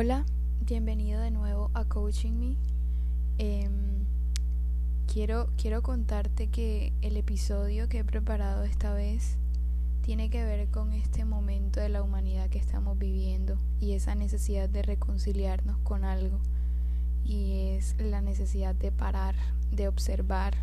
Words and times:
Hola, 0.00 0.24
bienvenido 0.60 1.20
de 1.20 1.32
nuevo 1.32 1.72
a 1.74 1.84
Coaching 1.84 2.34
Me. 2.34 2.56
Em, 3.38 4.04
quiero, 5.12 5.48
quiero 5.60 5.82
contarte 5.82 6.46
que 6.46 6.92
el 7.02 7.16
episodio 7.16 7.88
que 7.88 7.98
he 7.98 8.04
preparado 8.04 8.62
esta 8.62 8.94
vez 8.94 9.36
tiene 10.02 10.30
que 10.30 10.44
ver 10.44 10.68
con 10.68 10.92
este 10.92 11.24
momento 11.24 11.80
de 11.80 11.88
la 11.88 12.04
humanidad 12.04 12.48
que 12.48 12.60
estamos 12.60 12.96
viviendo 12.96 13.58
y 13.80 13.94
esa 13.94 14.14
necesidad 14.14 14.68
de 14.68 14.82
reconciliarnos 14.82 15.78
con 15.78 16.04
algo. 16.04 16.38
Y 17.24 17.70
es 17.70 17.96
la 17.98 18.20
necesidad 18.20 18.76
de 18.76 18.92
parar, 18.92 19.34
de 19.72 19.88
observar, 19.88 20.54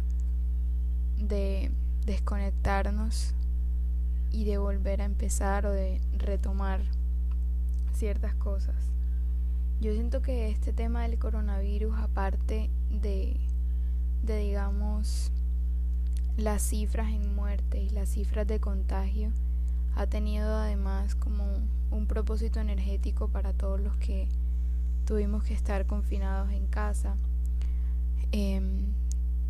de 1.17 1.71
desconectarnos 2.05 3.33
y 4.32 4.46
de 4.46 4.60
volver 4.60 5.02
a 5.02 5.05
empezar 5.05 5.65
o 5.65 5.74
de 5.74 5.99
retomar 6.13 6.79
ciertas 7.91 8.33
cosas. 8.36 8.94
Yo 9.82 9.92
siento 9.92 10.21
que 10.21 10.50
este 10.50 10.74
tema 10.74 11.04
del 11.04 11.20
coronavirus, 11.20 11.97
aparte 12.00 12.70
de, 12.89 13.39
de 14.24 14.38
digamos, 14.38 15.32
las 16.38 16.61
cifras 16.61 17.10
en 17.10 17.36
muerte 17.36 17.82
y 17.82 17.89
las 17.89 18.10
cifras 18.10 18.47
de 18.47 18.60
contagio, 18.60 19.32
ha 19.96 20.07
tenido 20.07 20.56
además 20.56 21.16
como 21.16 21.43
un 21.92 22.07
propósito 22.07 22.60
energético 22.60 23.28
para 23.28 23.54
todos 23.54 23.80
los 23.80 23.96
que 23.97 24.28
tuvimos 25.06 25.43
que 25.43 25.54
estar 25.54 25.86
confinados 25.86 26.52
en 26.52 26.68
casa. 26.68 27.16
Em, 28.32 28.94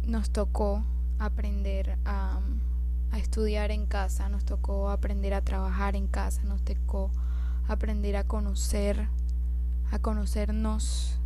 nos 0.07 0.31
tocó 0.31 0.83
aprender 1.19 1.97
a, 2.03 2.39
a 3.11 3.19
estudiar 3.19 3.71
en 3.71 3.85
casa, 3.85 4.27
nos 4.27 4.43
tocó 4.43 4.89
aprender 4.89 5.33
a 5.33 5.41
trabajar 5.41 5.95
en 5.95 6.07
casa, 6.07 6.43
nos 6.43 6.63
tocó 6.63 7.11
aprender 7.67 8.17
a 8.17 8.25
conocer 8.25 9.07
a 9.91 9.99
conocernos 9.99 11.19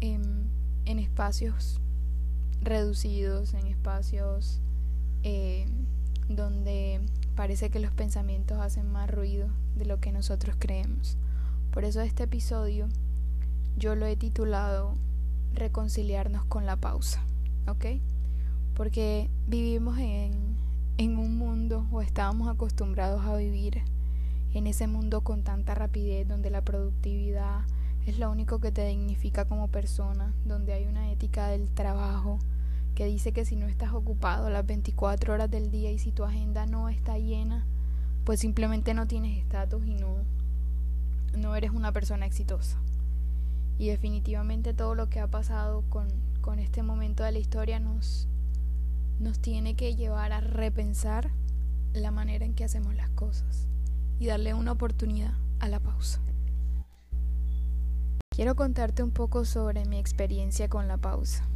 en, 0.00 0.46
espacios 0.84 1.80
reducidos, 2.60 3.54
en 3.54 3.66
espacios 3.66 4.60
eh, 5.22 5.66
donde 6.28 7.00
parece 7.34 7.70
que 7.70 7.80
los 7.80 7.92
pensamientos 7.92 8.58
hacen 8.60 8.90
más 8.90 9.10
ruido 9.10 9.48
de 9.76 9.84
lo 9.84 10.00
que 10.00 10.12
nosotros 10.12 10.56
creemos. 10.58 11.16
Por 11.70 11.84
eso 11.84 12.00
este 12.00 12.24
episodio 12.24 12.88
yo 13.76 13.94
lo 13.94 14.06
he 14.06 14.16
titulado 14.16 14.94
Reconciliarnos 15.54 16.44
con 16.44 16.66
la 16.66 16.76
pausa, 16.76 17.22
¿ok? 17.66 17.86
Porque 18.74 19.30
vivimos 19.46 19.98
en, 19.98 20.56
en 20.98 21.16
un 21.16 21.38
mundo 21.38 21.86
o 21.90 22.02
estábamos 22.02 22.48
acostumbrados 22.48 23.24
a 23.24 23.36
vivir 23.36 23.82
en 24.58 24.66
ese 24.66 24.86
mundo 24.86 25.20
con 25.20 25.42
tanta 25.42 25.74
rapidez, 25.74 26.26
donde 26.26 26.48
la 26.48 26.62
productividad 26.62 27.60
es 28.06 28.18
lo 28.18 28.30
único 28.30 28.58
que 28.58 28.72
te 28.72 28.86
dignifica 28.86 29.44
como 29.44 29.68
persona, 29.68 30.32
donde 30.46 30.72
hay 30.72 30.86
una 30.86 31.10
ética 31.10 31.48
del 31.48 31.68
trabajo 31.68 32.38
que 32.94 33.04
dice 33.04 33.32
que 33.32 33.44
si 33.44 33.54
no 33.54 33.66
estás 33.66 33.92
ocupado 33.92 34.48
las 34.48 34.64
24 34.64 35.34
horas 35.34 35.50
del 35.50 35.70
día 35.70 35.90
y 35.90 35.98
si 35.98 36.10
tu 36.10 36.24
agenda 36.24 36.64
no 36.64 36.88
está 36.88 37.18
llena, 37.18 37.66
pues 38.24 38.40
simplemente 38.40 38.94
no 38.94 39.06
tienes 39.06 39.36
estatus 39.36 39.86
y 39.86 39.94
no, 39.94 40.16
no 41.36 41.54
eres 41.54 41.72
una 41.72 41.92
persona 41.92 42.24
exitosa. 42.24 42.78
Y 43.78 43.88
definitivamente 43.88 44.72
todo 44.72 44.94
lo 44.94 45.10
que 45.10 45.20
ha 45.20 45.26
pasado 45.26 45.84
con, 45.90 46.08
con 46.40 46.60
este 46.60 46.82
momento 46.82 47.24
de 47.24 47.32
la 47.32 47.38
historia 47.38 47.78
nos, 47.78 48.26
nos 49.20 49.38
tiene 49.38 49.74
que 49.74 49.96
llevar 49.96 50.32
a 50.32 50.40
repensar 50.40 51.30
la 51.92 52.10
manera 52.10 52.46
en 52.46 52.54
que 52.54 52.64
hacemos 52.64 52.94
las 52.94 53.10
cosas 53.10 53.68
y 54.18 54.26
darle 54.26 54.54
una 54.54 54.72
oportunidad 54.72 55.34
a 55.60 55.68
la 55.68 55.80
pausa. 55.80 56.20
Quiero 58.30 58.54
contarte 58.54 59.02
un 59.02 59.12
poco 59.12 59.44
sobre 59.44 59.86
mi 59.86 59.98
experiencia 59.98 60.68
con 60.68 60.88
la 60.88 60.98
pausa. 60.98 61.48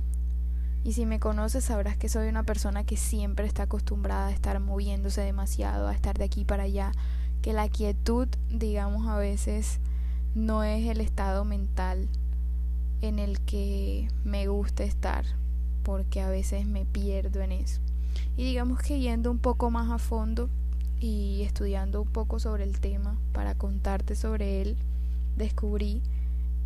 Y 0.82 0.94
si 0.94 1.04
me 1.04 1.20
conoces 1.20 1.64
sabrás 1.64 1.98
que 1.98 2.08
soy 2.08 2.28
una 2.28 2.44
persona 2.44 2.84
que 2.84 2.96
siempre 2.96 3.46
está 3.46 3.64
acostumbrada 3.64 4.28
a 4.28 4.32
estar 4.32 4.58
moviéndose 4.60 5.20
demasiado, 5.20 5.88
a 5.88 5.94
estar 5.94 6.16
de 6.16 6.24
aquí 6.24 6.46
para 6.46 6.62
allá, 6.62 6.92
que 7.42 7.52
la 7.52 7.68
quietud, 7.68 8.28
digamos, 8.48 9.06
a 9.08 9.18
veces 9.18 9.78
no 10.34 10.64
es 10.64 10.86
el 10.88 11.02
estado 11.02 11.44
mental 11.44 12.08
en 13.02 13.18
el 13.18 13.40
que 13.40 14.08
me 14.24 14.46
gusta 14.46 14.84
estar, 14.84 15.24
porque 15.82 16.22
a 16.22 16.30
veces 16.30 16.66
me 16.66 16.86
pierdo 16.86 17.42
en 17.42 17.52
eso. 17.52 17.80
Y 18.36 18.44
digamos 18.44 18.80
que 18.80 19.00
yendo 19.00 19.30
un 19.30 19.38
poco 19.38 19.70
más 19.70 19.90
a 19.90 19.98
fondo, 19.98 20.48
y 21.00 21.42
estudiando 21.42 22.02
un 22.02 22.08
poco 22.08 22.38
sobre 22.38 22.64
el 22.64 22.78
tema 22.78 23.18
para 23.32 23.54
contarte 23.54 24.14
sobre 24.14 24.60
él, 24.60 24.76
descubrí 25.36 26.02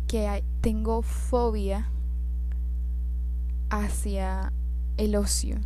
que 0.07 0.43
tengo 0.61 1.01
fobia 1.01 1.89
hacia 3.69 4.51
el 4.97 5.15
ocio. 5.15 5.57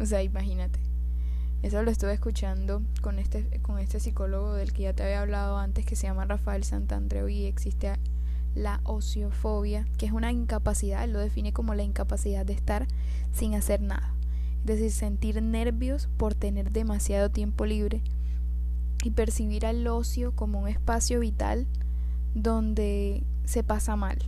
O 0.00 0.06
sea, 0.06 0.22
imagínate. 0.22 0.80
Eso 1.62 1.82
lo 1.82 1.90
estuve 1.90 2.12
escuchando 2.12 2.82
con 3.02 3.18
este, 3.18 3.60
con 3.60 3.78
este 3.78 4.00
psicólogo 4.00 4.54
del 4.54 4.72
que 4.72 4.84
ya 4.84 4.92
te 4.94 5.02
había 5.02 5.20
hablado 5.20 5.58
antes, 5.58 5.84
que 5.84 5.96
se 5.96 6.06
llama 6.06 6.24
Rafael 6.24 6.64
Santandreu, 6.64 7.28
y 7.28 7.44
existe 7.44 7.92
la 8.54 8.80
ociofobia, 8.84 9.86
que 9.98 10.06
es 10.06 10.12
una 10.12 10.32
incapacidad, 10.32 11.04
él 11.04 11.12
lo 11.12 11.18
define 11.18 11.52
como 11.52 11.74
la 11.74 11.82
incapacidad 11.82 12.46
de 12.46 12.54
estar 12.54 12.86
sin 13.32 13.54
hacer 13.54 13.82
nada 13.82 14.15
es 14.72 14.80
decir, 14.80 14.90
sentir 14.90 15.42
nervios 15.42 16.08
por 16.16 16.34
tener 16.34 16.70
demasiado 16.70 17.30
tiempo 17.30 17.66
libre 17.66 18.02
y 19.04 19.10
percibir 19.10 19.66
al 19.66 19.86
ocio 19.86 20.32
como 20.32 20.60
un 20.60 20.68
espacio 20.68 21.20
vital 21.20 21.66
donde 22.34 23.22
se 23.44 23.62
pasa 23.62 23.96
mal. 23.96 24.18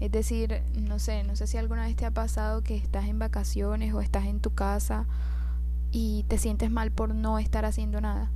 Es 0.00 0.10
decir, 0.10 0.62
no 0.74 0.98
sé, 0.98 1.22
no 1.24 1.36
sé 1.36 1.46
si 1.46 1.56
alguna 1.56 1.84
vez 1.84 1.96
te 1.96 2.04
ha 2.04 2.10
pasado 2.10 2.62
que 2.62 2.76
estás 2.76 3.06
en 3.06 3.18
vacaciones 3.18 3.94
o 3.94 4.00
estás 4.00 4.26
en 4.26 4.40
tu 4.40 4.50
casa 4.50 5.06
y 5.92 6.24
te 6.28 6.38
sientes 6.38 6.70
mal 6.70 6.90
por 6.90 7.14
no 7.14 7.38
estar 7.38 7.64
haciendo 7.64 8.00
nada. 8.00 8.30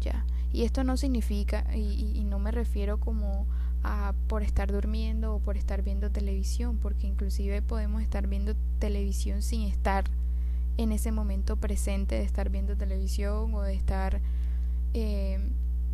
Ya. 0.00 0.26
Y 0.52 0.64
esto 0.64 0.84
no 0.84 0.98
significa, 0.98 1.64
y, 1.74 2.12
y 2.14 2.24
no 2.24 2.38
me 2.38 2.50
refiero 2.50 3.00
como 3.00 3.46
a 3.82 4.14
por 4.28 4.42
estar 4.42 4.70
durmiendo 4.70 5.34
o 5.34 5.38
por 5.40 5.56
estar 5.56 5.82
viendo 5.82 6.10
televisión, 6.10 6.76
porque 6.76 7.06
inclusive 7.06 7.62
podemos 7.62 8.02
estar 8.02 8.26
viendo 8.26 8.54
televisión 8.78 9.42
sin 9.42 9.62
estar 9.62 10.04
en 10.76 10.92
ese 10.92 11.12
momento 11.12 11.56
presente 11.56 12.16
de 12.16 12.22
estar 12.22 12.50
viendo 12.50 12.76
televisión 12.76 13.54
o 13.54 13.62
de 13.62 13.74
estar 13.74 14.20
eh, 14.94 15.38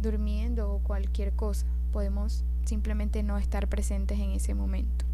durmiendo 0.00 0.72
o 0.72 0.78
cualquier 0.80 1.32
cosa. 1.32 1.66
Podemos 1.92 2.44
simplemente 2.64 3.22
no 3.22 3.38
estar 3.38 3.68
presentes 3.68 4.18
en 4.18 4.30
ese 4.30 4.54
momento. 4.54 5.04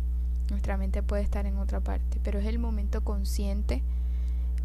Nuestra 0.50 0.76
mente 0.76 1.03
puede 1.03 1.22
estar 1.22 1.47
en 1.47 1.56
otra 1.56 1.80
parte, 1.80 2.20
pero 2.22 2.38
es 2.38 2.47
el 2.47 2.58
momento 2.58 3.03
consciente 3.03 3.82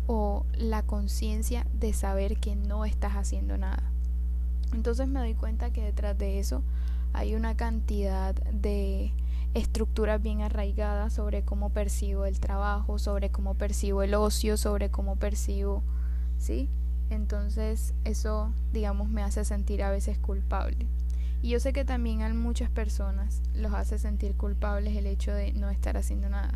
o 0.08 0.46
la 0.58 0.84
conciencia 0.84 1.66
de 1.80 1.94
saber 1.94 2.38
que 2.38 2.56
no 2.56 2.84
estás 2.84 3.14
haciendo 3.14 3.58
nada. 3.58 3.84
Entonces 4.74 5.08
me 5.08 5.20
doy 5.20 5.36
cuenta 5.36 5.72
que 5.72 5.84
detrás 5.84 6.18
de 6.18 6.40
eso 6.40 6.64
hay 7.14 7.36
una 7.36 7.56
cantidad 7.56 8.36
de 8.36 9.14
estructuras 9.54 10.22
bien 10.22 10.42
arraigadas 10.42 11.14
sobre 11.14 11.44
cómo 11.44 11.72
percibo 11.72 12.26
el 12.26 12.40
trabajo, 12.40 13.00
sobre 13.00 13.30
cómo 13.30 13.56
percibo 13.56 14.04
el 14.04 14.14
ocio, 14.14 14.58
sobre 14.58 14.90
cómo 14.90 15.16
percibo, 15.16 15.84
¿sí? 16.38 16.70
Entonces 17.10 17.94
eso, 18.04 18.54
digamos, 18.72 19.10
me 19.10 19.24
hace 19.24 19.44
sentir 19.44 19.82
a 19.84 19.92
veces 19.92 20.20
culpable. 20.20 20.86
Y 21.42 21.50
yo 21.50 21.60
sé 21.60 21.74
que 21.74 21.86
también 21.86 22.22
a 22.22 22.34
muchas 22.34 22.70
personas 22.70 23.42
los 23.54 23.74
hace 23.74 23.98
sentir 23.98 24.36
culpables 24.36 24.96
el 24.96 25.08
hecho 25.08 25.32
de 25.32 25.54
no 25.54 25.70
estar 25.70 25.98
haciendo 25.98 26.30
nada. 26.30 26.54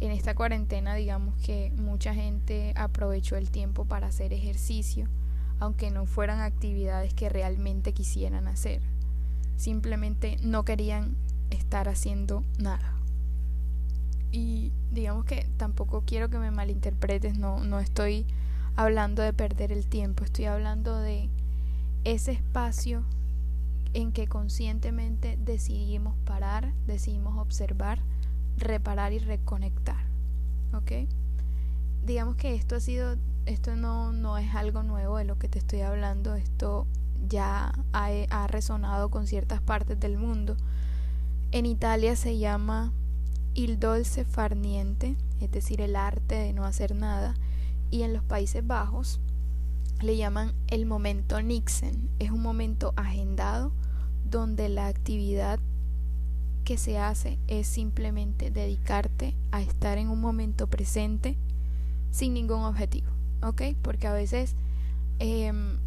En 0.00 0.10
esta 0.10 0.34
cuarentena, 0.34 0.94
digamos 0.94 1.34
que 1.36 1.72
mucha 1.76 2.14
gente 2.14 2.72
aprovechó 2.76 3.36
el 3.36 3.50
tiempo 3.50 3.84
para 3.84 4.08
hacer 4.08 4.32
ejercicio, 4.32 5.08
aunque 5.60 5.90
no 5.90 6.04
fueran 6.06 6.40
actividades 6.40 7.14
que 7.14 7.28
realmente 7.28 7.92
quisieran 7.92 8.48
hacer. 8.48 8.80
Simplemente 9.56 10.36
no 10.42 10.64
querían 10.64 11.16
estar 11.50 11.88
haciendo 11.88 12.44
nada. 12.58 12.94
Y 14.30 14.72
digamos 14.90 15.24
que 15.24 15.48
tampoco 15.56 16.02
quiero 16.04 16.28
que 16.28 16.38
me 16.38 16.50
malinterpretes, 16.50 17.38
no, 17.38 17.64
no 17.64 17.80
estoy 17.80 18.26
hablando 18.76 19.22
de 19.22 19.32
perder 19.32 19.72
el 19.72 19.86
tiempo, 19.86 20.24
estoy 20.24 20.44
hablando 20.44 20.96
de 20.98 21.30
ese 22.04 22.32
espacio 22.32 23.04
en 23.94 24.12
que 24.12 24.26
conscientemente 24.26 25.38
decidimos 25.40 26.14
parar, 26.24 26.72
decidimos 26.86 27.38
observar, 27.38 28.00
reparar 28.56 29.12
y 29.12 29.18
reconectar. 29.18 30.06
¿Ok? 30.74 31.08
Digamos 32.04 32.36
que 32.36 32.54
esto 32.54 32.76
ha 32.76 32.80
sido, 32.80 33.16
esto 33.46 33.76
no, 33.76 34.12
no 34.12 34.36
es 34.36 34.54
algo 34.54 34.82
nuevo 34.82 35.16
de 35.16 35.24
lo 35.24 35.38
que 35.38 35.48
te 35.48 35.58
estoy 35.58 35.80
hablando, 35.80 36.34
esto 36.34 36.86
ya 37.26 37.72
ha, 37.92 38.08
ha 38.30 38.46
resonado 38.46 39.10
con 39.10 39.26
ciertas 39.26 39.60
partes 39.60 39.98
del 39.98 40.18
mundo 40.18 40.56
en 41.52 41.66
Italia 41.66 42.14
se 42.16 42.38
llama 42.38 42.92
il 43.54 43.78
dolce 43.78 44.24
far 44.24 44.56
niente, 44.56 45.16
es 45.40 45.50
decir, 45.50 45.80
el 45.80 45.96
arte 45.96 46.34
de 46.34 46.52
no 46.52 46.64
hacer 46.64 46.94
nada, 46.94 47.34
y 47.90 48.02
en 48.02 48.12
los 48.12 48.22
Países 48.22 48.66
Bajos 48.66 49.20
le 50.00 50.16
llaman 50.16 50.52
el 50.68 50.86
momento 50.86 51.40
Nixon, 51.40 52.10
es 52.18 52.30
un 52.30 52.42
momento 52.42 52.92
agendado 52.96 53.72
donde 54.30 54.68
la 54.68 54.86
actividad 54.86 55.58
que 56.64 56.76
se 56.76 56.98
hace 56.98 57.38
es 57.48 57.66
simplemente 57.66 58.50
dedicarte 58.50 59.34
a 59.50 59.62
estar 59.62 59.96
en 59.96 60.10
un 60.10 60.20
momento 60.20 60.66
presente 60.66 61.36
sin 62.10 62.34
ningún 62.34 62.60
objetivo, 62.62 63.08
¿ok? 63.42 63.62
Porque 63.80 64.06
a 64.06 64.12
veces, 64.12 64.54
em, 65.18 65.78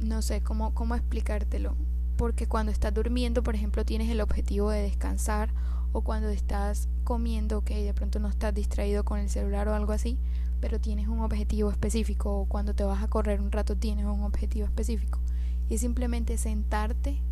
no 0.00 0.22
sé 0.22 0.42
cómo, 0.42 0.74
cómo 0.74 0.96
explicártelo, 0.96 1.76
porque 2.20 2.46
cuando 2.46 2.70
estás 2.70 2.92
durmiendo, 2.92 3.42
por 3.42 3.54
ejemplo, 3.54 3.82
tienes 3.86 4.10
el 4.10 4.20
objetivo 4.20 4.68
de 4.68 4.82
descansar, 4.82 5.48
o 5.92 6.02
cuando 6.02 6.28
estás 6.28 6.86
comiendo, 7.02 7.56
ok, 7.56 7.70
de 7.70 7.94
pronto 7.94 8.18
no 8.18 8.28
estás 8.28 8.52
distraído 8.52 9.06
con 9.06 9.18
el 9.18 9.30
celular 9.30 9.68
o 9.68 9.74
algo 9.74 9.92
así, 9.92 10.18
pero 10.60 10.78
tienes 10.78 11.08
un 11.08 11.20
objetivo 11.20 11.70
específico, 11.70 12.38
o 12.38 12.44
cuando 12.44 12.74
te 12.74 12.84
vas 12.84 13.02
a 13.02 13.08
correr 13.08 13.40
un 13.40 13.50
rato 13.50 13.74
tienes 13.74 14.04
un 14.04 14.22
objetivo 14.22 14.66
específico. 14.66 15.18
Y 15.70 15.78
simplemente 15.78 16.36
sentarte 16.36 17.22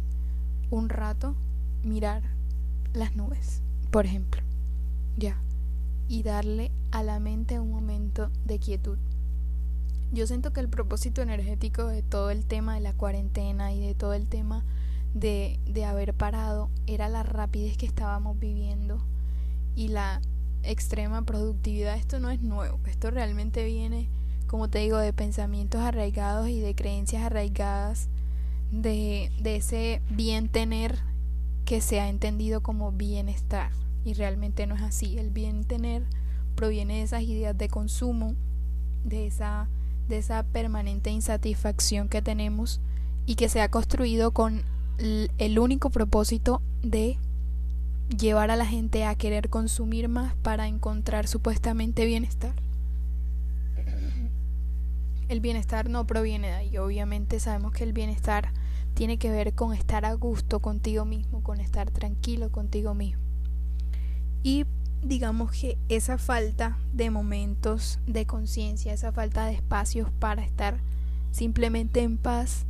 un 0.71 0.89
rato, 0.89 1.35
mirar 1.83 2.23
las 2.95 3.15
nubes, 3.15 3.61
por 3.91 4.07
ejemplo, 4.07 4.41
ya, 5.19 5.37
y 6.09 6.23
darle 6.23 6.73
a 6.93 7.03
la 7.03 7.21
mente 7.21 7.61
un 7.61 7.71
momento 7.71 8.31
de 8.47 8.59
quietud. 8.59 8.97
Yo 10.13 10.27
siento 10.27 10.55
que 10.55 10.61
el 10.61 10.71
propósito 10.71 11.21
energético 11.21 11.89
de 11.89 12.03
todo 12.03 12.31
el 12.31 12.47
tema 12.47 12.77
de 12.77 12.81
la 12.81 12.95
cuarentena 12.95 13.75
y 13.75 13.87
de 13.87 13.95
todo 13.95 14.15
el 14.15 14.27
tema 14.27 14.65
de, 15.15 15.59
de 15.67 15.85
haber 15.85 16.15
parado 16.15 16.71
era 16.87 17.09
la 17.09 17.23
rapidez 17.23 17.77
que 17.77 17.87
estábamos 17.87 18.39
viviendo 18.39 18.99
y 19.75 19.89
la 19.89 20.21
extrema 20.63 21.23
productividad. 21.23 21.97
Esto 21.97 22.21
no 22.21 22.31
es 22.31 22.41
nuevo, 22.43 22.79
esto 22.87 23.11
realmente 23.11 23.65
viene, 23.65 24.09
como 24.47 24.69
te 24.69 24.81
digo, 24.81 24.99
de 24.99 25.13
pensamientos 25.13 25.81
arraigados 25.81 26.49
y 26.49 26.61
de 26.61 26.75
creencias 26.75 27.23
arraigadas 27.23 28.09
de, 28.71 29.31
de 29.41 29.57
ese 29.57 30.03
bien 30.11 30.49
tener 30.49 30.99
que 31.65 31.81
se 31.81 32.01
ha 32.01 32.09
entendido 32.09 32.63
como 32.63 32.93
bienestar 32.93 33.71
y 34.05 34.15
realmente 34.15 34.67
no 34.67 34.75
es 34.75 34.83
así. 34.83 35.19
El 35.19 35.31
bien 35.31 35.65
tener 35.65 36.03
proviene 36.55 36.95
de 36.95 37.03
esas 37.03 37.23
ideas 37.23 37.57
de 37.57 37.69
consumo, 37.69 38.35
de 39.05 39.27
esa, 39.27 39.69
de 40.09 40.19
esa 40.19 40.43
permanente 40.43 41.11
insatisfacción 41.11 42.09
que 42.09 42.23
tenemos 42.23 42.81
y 43.27 43.35
que 43.35 43.49
se 43.49 43.61
ha 43.61 43.71
construido 43.71 44.33
con 44.33 44.63
el 44.99 45.59
único 45.59 45.91
propósito 45.91 46.61
de 46.83 47.19
llevar 48.17 48.51
a 48.51 48.57
la 48.57 48.67
gente 48.67 49.05
a 49.05 49.15
querer 49.15 49.49
consumir 49.49 50.09
más 50.09 50.35
para 50.37 50.67
encontrar 50.67 51.27
supuestamente 51.27 52.05
bienestar. 52.07 52.55
El 55.29 55.41
bienestar 55.41 55.91
no 55.91 56.07
proviene 56.07 56.49
de 56.49 56.55
ahí, 56.55 56.79
obviamente 56.79 57.39
sabemos 57.39 57.73
que 57.73 57.85
el 57.85 57.93
bienestar 57.93 58.51
tiene 58.95 59.19
que 59.19 59.31
ver 59.31 59.53
con 59.55 59.75
estar 59.75 60.05
a 60.05 60.15
gusto 60.15 60.61
contigo 60.61 61.05
mismo, 61.05 61.43
con 61.43 61.61
estar 61.61 61.91
tranquilo 61.91 62.51
contigo 62.51 62.95
mismo. 62.95 63.23
Y 64.43 64.65
digamos 65.03 65.53
que 65.53 65.79
esa 65.89 66.19
falta 66.19 66.79
de 66.93 67.11
momentos 67.11 68.01
de 68.07 68.27
conciencia, 68.27 68.93
esa 68.93 69.13
falta 69.13 69.45
de 69.47 69.53
espacios 69.53 70.11
para 70.19 70.43
estar 70.43 70.79
simplemente 71.31 72.01
en 72.01 72.17
paz, 72.17 72.65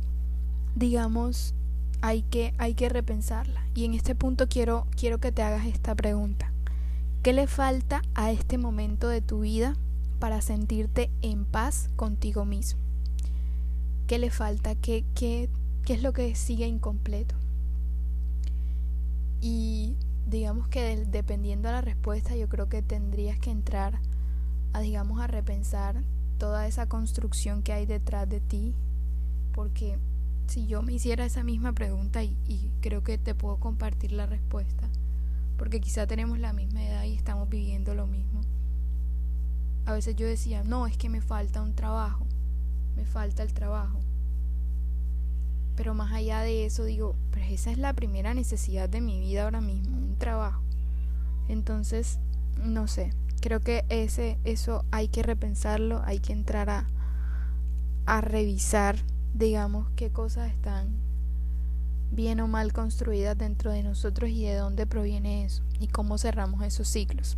digamos, 0.75 1.55
hay 2.01 2.23
que, 2.23 2.53
hay 2.57 2.73
que 2.73 2.89
repensarla. 2.89 3.65
Y 3.75 3.85
en 3.85 3.93
este 3.93 4.15
punto 4.15 4.47
quiero, 4.47 4.87
quiero 4.97 5.19
que 5.19 5.31
te 5.31 5.43
hagas 5.43 5.65
esta 5.65 5.95
pregunta. 5.95 6.51
¿Qué 7.23 7.33
le 7.33 7.47
falta 7.47 8.01
a 8.15 8.31
este 8.31 8.57
momento 8.57 9.09
de 9.09 9.21
tu 9.21 9.41
vida 9.41 9.75
para 10.19 10.41
sentirte 10.41 11.09
en 11.21 11.45
paz 11.45 11.89
contigo 11.95 12.45
mismo? 12.45 12.79
¿Qué 14.07 14.19
le 14.19 14.29
falta? 14.29 14.75
¿Qué, 14.75 15.05
qué, 15.15 15.49
qué 15.85 15.93
es 15.93 16.01
lo 16.01 16.13
que 16.13 16.33
sigue 16.35 16.65
incompleto? 16.65 17.35
Y 19.41 19.95
digamos 20.27 20.67
que 20.67 21.05
dependiendo 21.05 21.67
de 21.69 21.75
la 21.75 21.81
respuesta, 21.81 22.35
yo 22.35 22.47
creo 22.49 22.69
que 22.69 22.81
tendrías 22.81 23.39
que 23.39 23.51
entrar 23.51 23.99
a, 24.73 24.79
digamos, 24.79 25.19
a 25.19 25.27
repensar 25.27 26.01
toda 26.37 26.67
esa 26.67 26.87
construcción 26.87 27.63
que 27.63 27.73
hay 27.73 27.85
detrás 27.85 28.29
de 28.29 28.39
ti, 28.39 28.73
porque 29.53 29.97
si 30.49 30.65
yo 30.65 30.81
me 30.81 30.93
hiciera 30.93 31.25
esa 31.25 31.43
misma 31.43 31.73
pregunta 31.73 32.23
y, 32.23 32.71
creo 32.81 33.03
que 33.03 33.17
te 33.17 33.35
puedo 33.35 33.57
compartir 33.57 34.11
la 34.11 34.25
respuesta, 34.25 34.89
porque 35.57 35.79
quizá 35.79 36.07
tenemos 36.07 36.39
la 36.39 36.53
misma 36.53 36.83
edad 36.83 37.03
y 37.03 37.13
estamos 37.13 37.49
viviendo 37.49 37.93
lo 37.93 38.07
mismo. 38.07 38.41
A 39.85 39.93
veces 39.93 40.15
yo 40.15 40.25
decía, 40.27 40.63
no, 40.63 40.87
es 40.87 40.97
que 40.97 41.09
me 41.09 41.21
falta 41.21 41.61
un 41.61 41.75
trabajo, 41.75 42.25
me 42.95 43.05
falta 43.05 43.43
el 43.43 43.53
trabajo. 43.53 43.99
Pero 45.75 45.93
más 45.93 46.11
allá 46.11 46.41
de 46.41 46.65
eso 46.65 46.83
digo, 46.83 47.15
pero 47.31 47.45
esa 47.45 47.71
es 47.71 47.77
la 47.77 47.93
primera 47.93 48.33
necesidad 48.33 48.89
de 48.89 49.01
mi 49.01 49.19
vida 49.19 49.43
ahora 49.43 49.61
mismo, 49.61 49.97
un 49.97 50.17
trabajo. 50.17 50.61
Entonces, 51.47 52.19
no 52.63 52.87
sé, 52.87 53.13
creo 53.39 53.59
que 53.61 53.85
ese 53.89 54.37
eso 54.43 54.83
hay 54.91 55.07
que 55.07 55.23
repensarlo, 55.23 56.01
hay 56.05 56.19
que 56.19 56.33
entrar 56.33 56.69
a 56.69 56.87
a 58.05 58.21
revisar 58.21 58.97
digamos, 59.33 59.87
qué 59.95 60.11
cosas 60.11 60.51
están 60.51 60.89
bien 62.11 62.39
o 62.39 62.47
mal 62.47 62.73
construidas 62.73 63.37
dentro 63.37 63.71
de 63.71 63.83
nosotros 63.83 64.29
y 64.29 64.43
de 64.43 64.55
dónde 64.55 64.85
proviene 64.85 65.45
eso 65.45 65.63
y 65.79 65.87
cómo 65.87 66.17
cerramos 66.17 66.63
esos 66.63 66.87
ciclos. 66.87 67.37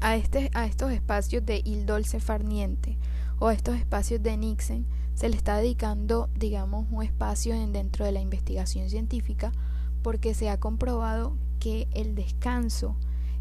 A, 0.00 0.16
este, 0.16 0.50
a 0.54 0.66
estos 0.66 0.92
espacios 0.92 1.44
de 1.44 1.60
Il 1.64 1.86
Dolce 1.86 2.20
Farniente 2.20 2.96
o 3.38 3.48
a 3.48 3.54
estos 3.54 3.76
espacios 3.76 4.22
de 4.22 4.36
Nixon 4.36 4.86
se 5.14 5.28
le 5.28 5.36
está 5.36 5.58
dedicando, 5.58 6.30
digamos, 6.34 6.86
un 6.90 7.02
espacio 7.02 7.54
en, 7.54 7.72
dentro 7.72 8.04
de 8.04 8.12
la 8.12 8.20
investigación 8.20 8.88
científica 8.88 9.52
porque 10.02 10.32
se 10.32 10.48
ha 10.48 10.58
comprobado 10.58 11.36
que 11.58 11.88
el 11.92 12.14
descanso, 12.14 12.96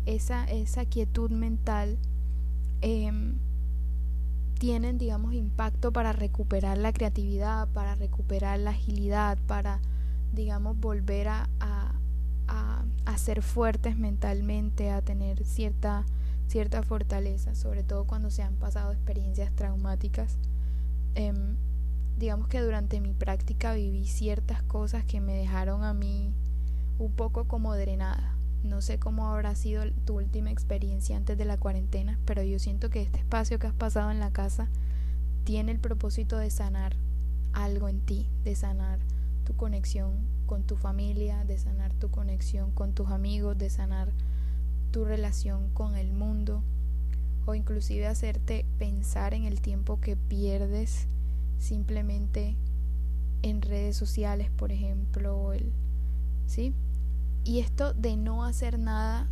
esa, 0.06 0.44
esa 0.46 0.86
quietud 0.86 1.32
mental, 1.32 1.98
eh, 2.82 3.12
tienen, 4.60 4.98
digamos, 4.98 5.34
impacto 5.34 5.92
para 5.92 6.12
recuperar 6.12 6.78
la 6.78 6.92
creatividad, 6.92 7.68
para 7.70 7.96
recuperar 7.96 8.60
la 8.60 8.72
agilidad, 8.72 9.38
para, 9.48 9.80
digamos, 10.34 10.78
volver 10.78 11.30
a, 11.30 11.50
a, 11.62 11.94
a, 13.06 13.18
ser 13.18 13.42
fuertes 13.42 13.98
mentalmente, 13.98 14.92
a 14.92 15.02
tener 15.02 15.46
cierta, 15.46 16.06
cierta 16.48 16.84
fortaleza, 16.84 17.56
sobre 17.56 17.84
todo 17.84 18.06
cuando 18.06 18.30
se 18.30 18.44
han 18.44 18.56
pasado 18.56 18.92
experiencias 18.92 19.52
traumáticas. 19.56 20.38
Em, 21.16 21.56
digamos 22.18 22.50
que 22.50 22.60
durante 22.60 23.00
mi 23.00 23.14
práctica 23.14 23.74
viví 23.74 24.06
ciertas 24.08 24.62
cosas 24.64 25.06
que 25.06 25.22
me 25.22 25.36
dejaron 25.36 25.84
a 25.84 25.94
mí 25.94 26.34
un 26.98 27.14
poco 27.14 27.46
como 27.46 27.76
drenada. 27.76 28.39
No 28.64 28.82
sé 28.82 29.00
cómo 29.00 29.28
habrá 29.28 29.56
sido 29.56 29.84
tu 30.06 30.18
última 30.18 30.52
experiencia 30.52 31.16
antes 31.16 31.38
de 31.38 31.46
la 31.46 31.58
cuarentena, 31.58 32.20
pero 32.26 32.44
yo 32.44 32.60
siento 32.60 32.90
que 32.90 33.02
este 33.02 33.20
espacio 33.20 33.58
que 33.58 33.68
has 33.68 33.74
pasado 33.74 34.12
en 34.12 34.20
la 34.20 34.32
casa 34.32 34.68
tiene 35.44 35.72
el 35.72 35.80
propósito 35.80 36.38
de 36.38 36.50
sanar 36.50 36.96
algo 37.54 37.88
en 37.88 38.02
ti, 38.02 38.28
de 38.44 38.56
sanar 38.56 39.00
tu 39.46 39.56
conexión 39.56 40.28
con 40.46 40.64
tu 40.64 40.76
familia, 40.76 41.46
de 41.46 41.58
sanar 41.58 41.94
tu 41.94 42.10
conexión 42.10 42.72
con 42.72 42.94
tus 42.94 43.10
amigos, 43.10 43.58
de 43.58 43.70
sanar 43.70 44.12
tu 44.92 45.06
relación 45.06 45.70
con 45.74 45.96
el 45.96 46.12
mundo 46.12 46.64
o 47.46 47.56
inclusive 47.56 48.08
hacerte 48.08 48.66
pensar 48.78 49.34
en 49.34 49.46
el 49.46 49.62
tiempo 49.62 50.00
que 50.00 50.16
pierdes 50.16 51.08
simplemente 51.58 52.56
en 53.42 53.62
redes 53.62 53.96
sociales, 53.96 54.50
por 54.52 54.72
ejemplo, 54.72 55.54
el 55.54 55.72
¿sí? 56.48 56.74
Y 57.44 57.60
esto 57.60 57.94
de 57.94 58.18
no 58.18 58.44
hacer 58.44 58.80
nada, 58.80 59.28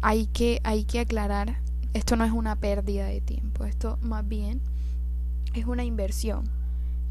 hay 0.00 0.26
que, 0.26 0.60
hay 0.64 0.84
que 0.84 1.00
aclarar, 1.00 1.60
esto 1.92 2.16
no 2.16 2.24
es 2.24 2.32
una 2.32 2.56
pérdida 2.56 3.06
de 3.06 3.20
tiempo, 3.20 3.64
esto 3.64 3.98
más 4.02 4.26
bien 4.26 4.60
es 5.54 5.66
una 5.66 5.84
inversión 5.84 6.44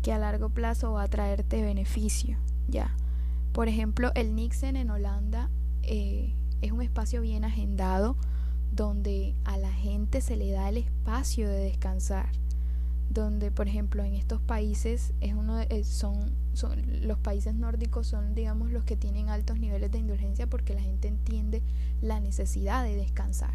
que 0.02 0.12
a 0.12 0.18
largo 0.18 0.50
plazo 0.50 0.94
va 0.94 1.04
a 1.04 1.08
traerte 1.08 1.62
beneficio, 1.62 2.38
ya. 2.68 2.96
Por 3.54 3.68
ejemplo, 3.68 4.12
el 4.16 4.36
Nixon 4.36 4.76
en 4.76 4.90
Holanda 4.90 5.50
eh, 5.84 6.34
es 6.62 6.72
un 6.72 6.82
espacio 6.82 7.22
bien 7.22 7.46
agendado 7.46 8.18
donde 8.72 9.36
a 9.46 9.58
la 9.58 9.72
gente 9.72 10.22
se 10.22 10.36
le 10.36 10.52
da 10.52 10.70
el 10.70 10.78
espacio 10.78 11.48
de 11.48 11.60
descansar 11.60 12.30
donde 13.14 13.52
por 13.52 13.68
ejemplo 13.68 14.04
en 14.04 14.16
estos 14.16 14.42
países 14.42 15.14
es 15.22 15.34
uno 15.34 15.58
de, 15.58 15.84
son, 15.84 16.34
son 16.54 16.82
los 17.08 17.20
países 17.20 17.54
nórdicos 17.54 18.08
son 18.08 18.34
digamos 18.34 18.72
los 18.72 18.84
que 18.84 18.98
tienen 18.98 19.30
altos 19.30 19.60
niveles 19.60 19.92
de 19.92 20.00
indulgencia 20.00 20.48
porque 20.48 20.74
la 20.74 20.82
gente 20.82 21.08
entiende 21.08 21.62
la 22.02 22.20
necesidad 22.20 22.84
de 22.84 22.96
descansar. 22.96 23.54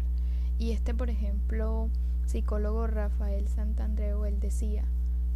Y 0.57 0.71
este 0.71 0.93
por 0.93 1.09
ejemplo 1.09 1.89
psicólogo 2.25 2.87
Rafael 2.87 3.47
Santandreu 3.47 4.25
él 4.25 4.39
decía 4.39 4.85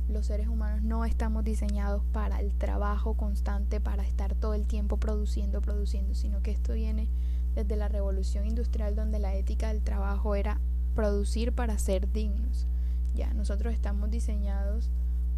los 0.08 0.28
seres 0.28 0.48
humanos 0.48 0.84
no 0.84 1.06
estamos 1.06 1.44
diseñados 1.44 2.04
para 2.12 2.40
el 2.40 2.54
trabajo 2.54 3.16
constante 3.16 3.80
para 3.80 4.04
estar 4.04 4.36
todo 4.36 4.54
el 4.54 4.68
tiempo 4.68 4.98
produciendo 4.98 5.62
produciendo 5.62 6.14
sino 6.14 6.42
que 6.42 6.52
esto 6.52 6.74
viene 6.74 7.10
desde 7.56 7.76
la 7.76 7.88
revolución 7.88 8.46
industrial 8.46 8.96
donde 8.96 9.20
la 9.20 9.36
ética 9.36 9.70
del 9.70 9.82
trabajo 9.82 10.36
era 10.36 10.60
producir 10.94 11.54
para 11.54 11.78
ser 11.78 12.12
dignos 12.12 12.68
ya, 13.14 13.34
nosotros 13.34 13.74
estamos 13.74 14.10
diseñados 14.10 14.90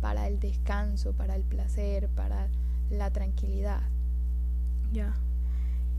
para 0.02 0.28
el 0.28 0.40
descanso, 0.40 1.14
para 1.14 1.36
el 1.36 1.44
placer, 1.44 2.10
para 2.10 2.48
la 2.90 3.12
tranquilidad. 3.12 3.82
Ya. 4.92 5.14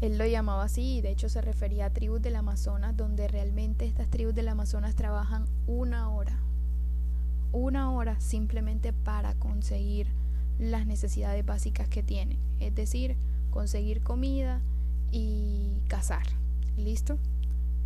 Él 0.00 0.18
lo 0.18 0.26
llamaba 0.26 0.64
así 0.64 0.98
y 0.98 1.00
de 1.00 1.10
hecho 1.10 1.28
se 1.28 1.40
refería 1.40 1.86
a 1.86 1.92
tribus 1.92 2.20
del 2.20 2.36
Amazonas 2.36 2.96
donde 2.96 3.28
realmente 3.28 3.86
estas 3.86 4.08
tribus 4.08 4.34
del 4.34 4.48
Amazonas 4.48 4.94
trabajan 4.94 5.46
una 5.66 6.10
hora, 6.10 6.38
una 7.52 7.92
hora 7.92 8.20
simplemente 8.20 8.92
para 8.92 9.34
conseguir 9.34 10.08
las 10.58 10.86
necesidades 10.86 11.44
básicas 11.44 11.88
que 11.88 12.02
tienen, 12.02 12.38
es 12.60 12.74
decir, 12.74 13.16
conseguir 13.50 14.02
comida 14.02 14.60
y 15.12 15.80
cazar. 15.88 16.26
¿Listo? 16.76 17.18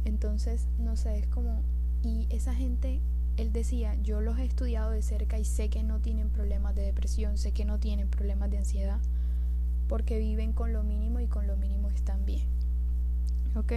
Entonces, 0.04 0.66
no 0.78 0.96
sé, 0.96 1.18
es 1.18 1.26
como... 1.28 1.62
Y 2.02 2.26
esa 2.30 2.54
gente, 2.54 3.00
él 3.40 3.52
decía, 3.52 3.94
yo 4.02 4.20
los 4.20 4.38
he 4.38 4.44
estudiado 4.44 4.90
de 4.90 5.00
cerca 5.00 5.38
y 5.38 5.46
sé 5.46 5.70
que 5.70 5.82
no 5.82 6.00
tienen 6.00 6.28
problemas 6.28 6.74
de 6.74 6.82
depresión, 6.82 7.38
sé 7.38 7.52
que 7.52 7.64
no 7.64 7.78
tienen 7.78 8.08
problemas 8.08 8.50
de 8.50 8.58
ansiedad, 8.58 9.00
porque 9.88 10.18
viven 10.18 10.52
con 10.52 10.74
lo 10.74 10.82
mínimo 10.82 11.20
y 11.20 11.26
con 11.26 11.46
lo 11.46 11.56
mínimo 11.56 11.88
están 11.88 12.26
bien. 12.26 12.46
¿Ok? 13.56 13.72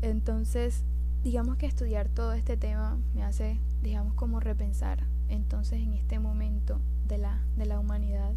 Entonces, 0.00 0.84
digamos 1.24 1.56
que 1.56 1.66
estudiar 1.66 2.08
todo 2.08 2.34
este 2.34 2.56
tema 2.56 2.98
me 3.14 3.24
hace, 3.24 3.58
digamos, 3.82 4.14
como 4.14 4.38
repensar 4.38 5.02
entonces 5.28 5.80
en 5.80 5.94
este 5.94 6.18
momento 6.18 6.80
de 7.08 7.18
la, 7.18 7.40
de 7.56 7.66
la 7.66 7.80
humanidad 7.80 8.32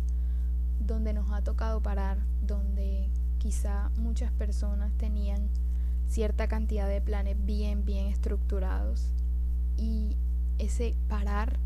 donde 0.79 1.13
nos 1.13 1.32
ha 1.32 1.44
tocado 1.44 1.82
parar, 1.82 2.17
donde 2.41 3.10
quizá 3.38 3.89
muchas 3.98 4.32
personas 4.32 4.91
tenían 4.98 5.50
cierta 6.08 6.48
cantidad 6.48 6.88
de 6.88 7.01
planes 7.01 7.38
bien, 7.46 7.86
bien 7.86 8.08
estructurados 8.08 9.12
y 9.77 10.15
ese 10.58 10.96
parar, 11.08 11.60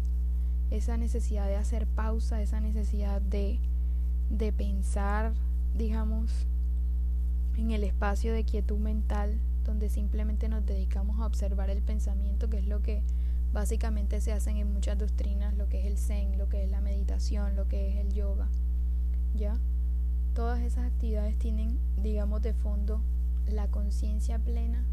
esa 0.71 0.97
necesidad 0.97 1.47
de 1.47 1.55
hacer 1.55 1.87
pausa, 1.87 2.41
esa 2.41 2.59
necesidad 2.59 3.21
de, 3.21 3.59
de 4.29 4.51
pensar, 4.51 5.33
digamos, 5.75 6.47
en 7.57 7.71
el 7.71 7.83
espacio 7.83 8.33
de 8.33 8.43
quietud 8.43 8.77
mental, 8.77 9.39
donde 9.65 9.89
simplemente 9.89 10.49
nos 10.49 10.65
dedicamos 10.65 11.19
a 11.19 11.25
observar 11.25 11.69
el 11.69 11.81
pensamiento, 11.81 12.49
que 12.49 12.59
es 12.59 12.67
lo 12.67 12.81
que 12.81 13.03
básicamente 13.51 14.21
se 14.21 14.31
hacen 14.31 14.57
en 14.57 14.71
muchas 14.71 14.97
doctrinas, 14.97 15.55
lo 15.55 15.67
que 15.67 15.79
es 15.79 15.85
el 15.85 15.97
zen, 15.97 16.37
lo 16.37 16.49
que 16.49 16.63
es 16.63 16.71
la 16.71 16.81
meditación, 16.81 17.55
lo 17.55 17.67
que 17.67 17.89
es 17.89 17.95
el 17.97 18.13
yoga. 18.13 18.47
¿Ya? 19.35 19.57
Todas 20.33 20.61
esas 20.61 20.85
actividades 20.85 21.37
tienen, 21.37 21.77
digamos, 22.01 22.41
de 22.41 22.53
fondo 22.53 23.01
la 23.47 23.67
conciencia 23.67 24.39
plena 24.39 24.83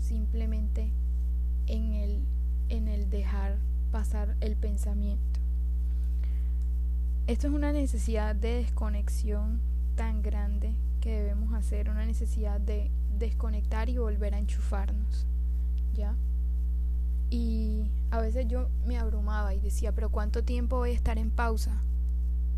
simplemente 0.00 0.92
en 1.66 1.92
el, 1.94 2.22
en 2.68 2.88
el 2.88 3.10
dejar 3.10 3.56
pasar 3.90 4.36
el 4.40 4.56
pensamiento. 4.56 5.40
Esto 7.26 7.46
es 7.46 7.52
una 7.52 7.72
necesidad 7.72 8.34
de 8.34 8.54
desconexión 8.54 9.60
tan 9.96 10.22
grande 10.22 10.72
que 11.00 11.20
debemos 11.20 11.52
hacer, 11.54 11.90
una 11.90 12.06
necesidad 12.06 12.60
de 12.60 12.90
desconectar 13.18 13.88
y 13.88 13.98
volver 13.98 14.34
a 14.34 14.38
enchufarnos, 14.38 15.26
¿ya? 15.94 16.14
Y 17.30 17.90
a 18.10 18.20
veces 18.20 18.46
yo 18.48 18.68
me 18.86 18.98
abrumaba 18.98 19.54
y 19.54 19.60
decía, 19.60 19.92
pero 19.92 20.08
¿cuánto 20.08 20.42
tiempo 20.42 20.76
voy 20.76 20.90
a 20.90 20.94
estar 20.94 21.18
en 21.18 21.30
pausa? 21.30 21.72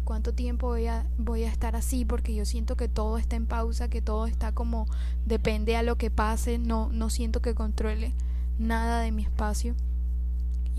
¿Cuánto 0.05 0.33
tiempo 0.33 0.69
voy 0.69 0.87
a, 0.87 1.07
voy 1.19 1.45
a 1.45 1.49
estar 1.49 1.75
así? 1.76 2.05
Porque 2.05 2.35
yo 2.35 2.45
siento 2.45 2.76
que 2.76 2.88
todo 2.88 3.19
está 3.19 3.37
en 3.37 3.47
pausa, 3.47 3.88
que 3.88 4.02
todo 4.02 4.26
está 4.26 4.52
como 4.52 4.87
depende 5.26 5.76
a 5.76 5.83
lo 5.83 5.97
que 5.97 6.11
pase, 6.11 6.59
no, 6.59 6.90
no 6.93 7.11
siento 7.11 7.43
que 7.43 7.55
controle 7.55 8.12
nada 8.59 9.00
de 9.00 9.12
mi 9.12 9.23
espacio. 9.23 9.75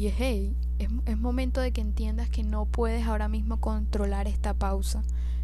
Y 0.02 0.08
es, 0.08 0.16
hey, 0.18 0.56
es, 0.80 0.90
es 1.06 1.16
momento 1.16 1.62
de 1.62 1.72
que 1.72 1.80
entiendas 1.80 2.28
que 2.28 2.42
no 2.42 2.66
puedes 2.66 3.06
ahora 3.06 3.28
mismo 3.28 3.58
controlar 3.58 4.28
esta 4.28 4.56
pausa. 4.56 5.04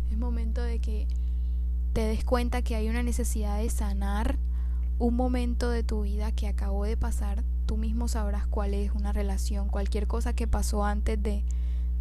Es 0.10 0.18
momento 0.18 0.64
de 0.64 0.80
que 0.80 1.08
te 1.94 2.02
des 2.02 2.26
cuenta 2.26 2.64
que 2.64 2.74
hay 2.74 2.90
una 2.90 3.04
necesidad 3.04 3.60
de 3.60 3.70
sanar 3.70 4.40
un 4.98 5.16
momento 5.16 5.70
de 5.70 5.84
tu 5.84 6.02
vida 6.02 6.32
que 6.32 6.48
acabó 6.48 6.86
de 6.86 6.98
pasar 6.98 7.44
tú 7.68 7.78
mismo 7.78 8.08
sabrás 8.08 8.48
cuál 8.48 8.74
es 8.74 8.94
una 8.94 9.14
relación, 9.14 9.68
cualquier 9.68 10.08
cosa 10.08 10.34
que 10.34 10.48
pasó 10.48 10.84
antes 10.84 11.22
de, 11.22 11.44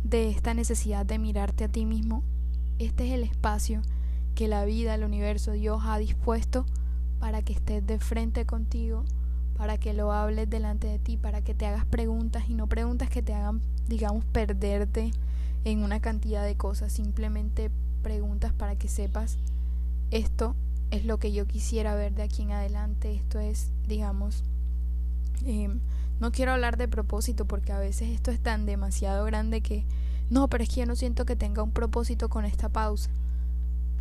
de 0.03 0.31
esta 0.31 0.55
necesidad 0.55 1.05
de 1.05 1.19
mirarte 1.19 1.65
a 1.65 1.69
ti 1.69 1.85
mismo. 1.85 2.23
Este 2.79 3.07
es 3.07 3.13
el 3.13 3.23
espacio 3.23 3.83
que 4.35 4.49
la 4.49 4.65
vida, 4.65 4.95
el 4.95 5.05
universo, 5.05 5.53
Dios 5.53 5.83
ha 5.85 5.99
dispuesto 5.99 6.65
para 7.21 7.43
que 7.43 7.53
estés 7.53 7.87
de 7.87 7.99
frente 7.99 8.47
contigo, 8.47 9.05
para 9.57 9.79
que 9.79 9.93
lo 9.93 10.13
hables 10.13 10.49
delante 10.49 10.87
de 10.87 10.99
ti, 10.99 11.17
para 11.17 11.43
que 11.43 11.55
te 11.55 11.67
hagas 11.67 11.85
preguntas 11.85 12.45
y 12.49 12.55
no 12.55 12.67
preguntas 12.67 13.09
que 13.11 13.23
te 13.23 13.35
hagan, 13.35 13.61
digamos, 13.89 14.25
perderte 14.27 15.13
en 15.65 15.83
una 15.83 16.01
cantidad 16.01 16.45
de 16.45 16.57
cosas, 16.57 16.93
simplemente 16.93 17.71
preguntas 18.03 18.53
para 18.53 18.77
que 18.77 18.89
sepas 18.89 19.39
esto 20.11 20.55
es 20.91 21.05
lo 21.05 21.19
que 21.19 21.33
yo 21.33 21.47
quisiera 21.47 21.95
ver 21.95 22.15
de 22.15 22.23
aquí 22.23 22.43
en 22.43 22.53
adelante, 22.53 23.15
esto 23.15 23.41
es, 23.41 23.71
digamos, 23.89 24.45
Em, 25.45 25.81
no 26.21 26.33
quiero 26.33 26.53
hablar 26.53 26.77
de 26.77 26.89
propósito 26.89 27.45
porque 27.45 27.73
a 27.73 27.79
veces 27.79 28.09
esto 28.11 28.31
es 28.31 28.41
tan 28.41 28.67
demasiado 28.67 29.25
grande 29.25 29.61
que 29.61 29.85
no, 30.31 30.49
pero 30.49 30.65
es 30.65 30.71
que 30.71 30.81
yo 30.81 30.87
no 30.87 30.97
siento 30.97 31.25
que 31.25 31.37
tenga 31.37 31.63
un 31.63 31.73
propósito 31.73 32.29
con 32.29 32.45
esta 32.45 32.69
pausa. 32.69 33.11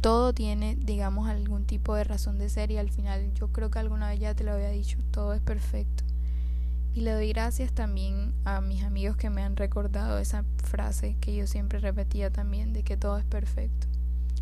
Todo 0.02 0.34
tiene, 0.34 0.76
digamos, 0.76 1.28
algún 1.28 1.66
tipo 1.66 1.96
de 1.96 2.04
razón 2.04 2.38
de 2.38 2.50
ser 2.50 2.72
y 2.72 2.78
al 2.78 2.90
final 2.90 3.34
yo 3.34 3.52
creo 3.52 3.72
que 3.72 3.80
alguna 3.80 4.10
vez 4.10 4.20
ya 4.20 4.36
te 4.36 4.44
lo 4.44 4.54
había 4.54 4.70
dicho, 4.70 5.00
todo 5.12 5.34
es 5.34 5.42
perfecto. 5.42 6.04
Y 6.94 7.02
le 7.02 7.12
doy 7.12 7.30
gracias 7.30 7.74
también 7.74 8.34
a 8.46 8.62
mis 8.62 8.84
amigos 8.84 9.18
que 9.18 9.30
me 9.30 9.44
han 9.44 9.56
recordado 9.56 10.18
esa 10.18 10.46
frase 10.64 11.18
que 11.20 11.36
yo 11.36 11.48
siempre 11.48 11.80
repetía 11.80 12.32
también 12.32 12.72
de 12.72 12.84
que 12.84 12.98
todo 12.98 13.18
es 13.18 13.26
perfecto. 13.26 13.88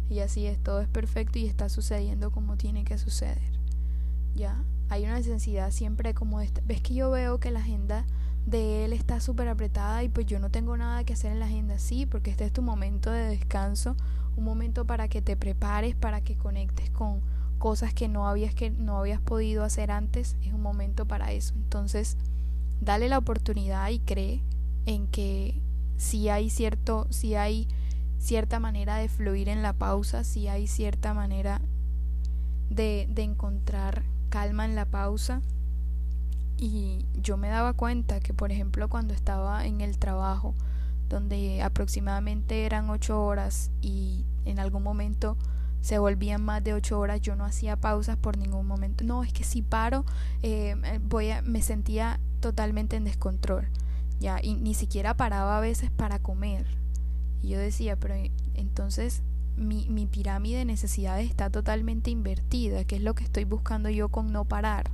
Y 0.10 0.20
así 0.20 0.46
es, 0.46 0.62
todo 0.62 0.82
es 0.82 0.88
perfecto 0.88 1.40
y 1.40 1.48
está 1.48 1.70
sucediendo 1.70 2.32
como 2.32 2.58
tiene 2.58 2.84
que 2.84 2.98
suceder. 2.98 3.42
¿Ya? 4.36 4.64
hay 4.94 5.06
una 5.06 5.16
necesidad 5.16 5.72
siempre 5.72 6.14
como 6.14 6.40
esta. 6.40 6.62
Ves 6.66 6.82
que 6.82 6.94
yo 6.94 7.10
veo 7.10 7.40
que 7.40 7.50
la 7.50 7.60
agenda 7.60 8.06
de 8.46 8.86
él 8.86 8.94
está 8.94 9.20
súper 9.20 9.48
apretada 9.48 10.04
y 10.04 10.10
pues 10.10 10.28
yo 10.28 10.40
no 10.40 10.52
tengo 10.52 10.78
nada 10.78 11.04
que 11.04 11.14
hacer 11.14 11.32
en 11.32 11.40
la 11.40 11.46
agenda, 11.46 11.80
sí, 11.80 12.06
porque 12.06 12.30
este 12.30 12.46
es 12.46 12.54
tu 12.54 12.62
momento 12.62 13.10
de 13.10 13.30
descanso, 13.30 13.96
un 14.36 14.44
momento 14.44 14.86
para 14.86 15.08
que 15.08 15.22
te 15.22 15.36
prepares, 15.36 15.96
para 15.96 16.22
que 16.22 16.36
conectes 16.36 16.90
con 16.90 17.22
cosas 17.58 17.94
que 17.94 18.08
no 18.08 18.28
habías 18.28 18.54
que 18.54 18.72
no 18.72 18.98
habías 18.98 19.22
podido 19.22 19.64
hacer 19.64 19.92
antes, 19.92 20.36
es 20.42 20.54
un 20.54 20.62
momento 20.62 21.06
para 21.06 21.32
eso. 21.32 21.54
Entonces, 21.56 22.18
dale 22.82 23.08
la 23.08 23.18
oportunidad 23.18 23.90
y 23.90 24.00
cree 24.00 24.42
en 24.86 25.08
que 25.08 25.62
si 25.98 26.30
hay 26.30 26.50
cierto, 26.50 27.08
si 27.10 27.36
hay 27.36 27.68
cierta 28.20 28.60
manera 28.60 28.98
de 28.98 29.10
fluir 29.10 29.50
en 29.50 29.62
la 29.62 29.74
pausa, 29.74 30.24
si 30.24 30.48
hay 30.48 30.68
cierta 30.68 31.14
manera 31.14 31.62
de, 32.70 33.08
de 33.10 33.24
encontrar 33.24 34.04
calma 34.30 34.66
en 34.66 34.76
la 34.76 34.86
pausa 34.86 35.42
y 36.58 37.06
yo 37.22 37.38
me 37.38 37.50
daba 37.50 37.74
cuenta 37.74 38.20
que 38.20 38.34
por 38.34 38.52
ejemplo 38.52 38.90
cuando 38.90 39.14
estaba 39.14 39.66
en 39.66 39.82
el 39.82 39.98
trabajo 39.98 40.56
donde 41.14 41.62
aproximadamente 41.62 42.66
eran 42.66 42.90
ocho 42.90 43.24
horas 43.24 43.72
y 43.82 44.26
en 44.46 44.60
algún 44.60 44.84
momento 44.84 45.38
se 45.82 46.00
volvían 46.00 46.42
más 46.44 46.64
de 46.64 46.74
ocho 46.74 47.00
horas 47.00 47.22
yo 47.22 47.36
no 47.36 47.46
hacía 47.46 47.76
pausas 47.76 48.18
por 48.18 48.38
ningún 48.38 48.66
momento 48.66 49.04
no 49.04 49.24
es 49.24 49.32
que 49.32 49.44
si 49.44 49.62
paro 49.62 50.06
eh, 50.42 50.76
voy 51.04 51.30
a, 51.32 51.42
me 51.42 51.62
sentía 51.62 52.20
totalmente 52.40 52.96
en 52.96 53.04
descontrol 53.04 53.68
ya 54.20 54.40
y 54.42 54.56
ni 54.56 54.74
siquiera 54.74 55.16
paraba 55.16 55.58
a 55.58 55.62
veces 55.62 55.92
para 55.92 56.20
comer 56.20 56.66
y 57.42 57.50
yo 57.50 57.60
decía 57.60 57.96
pero 57.96 58.16
entonces 58.54 59.24
mi, 59.58 59.88
mi 59.90 60.06
pirámide 60.06 60.60
de 60.60 60.66
necesidades 60.66 61.30
está 61.30 61.50
totalmente 61.50 62.10
invertida, 62.10 62.84
que 62.86 62.96
es 62.96 63.04
lo 63.04 63.14
que 63.14 63.24
estoy 63.24 63.44
buscando 63.44 63.90
yo 63.90 64.10
con 64.10 64.32
no 64.32 64.46
parar. 64.46 64.90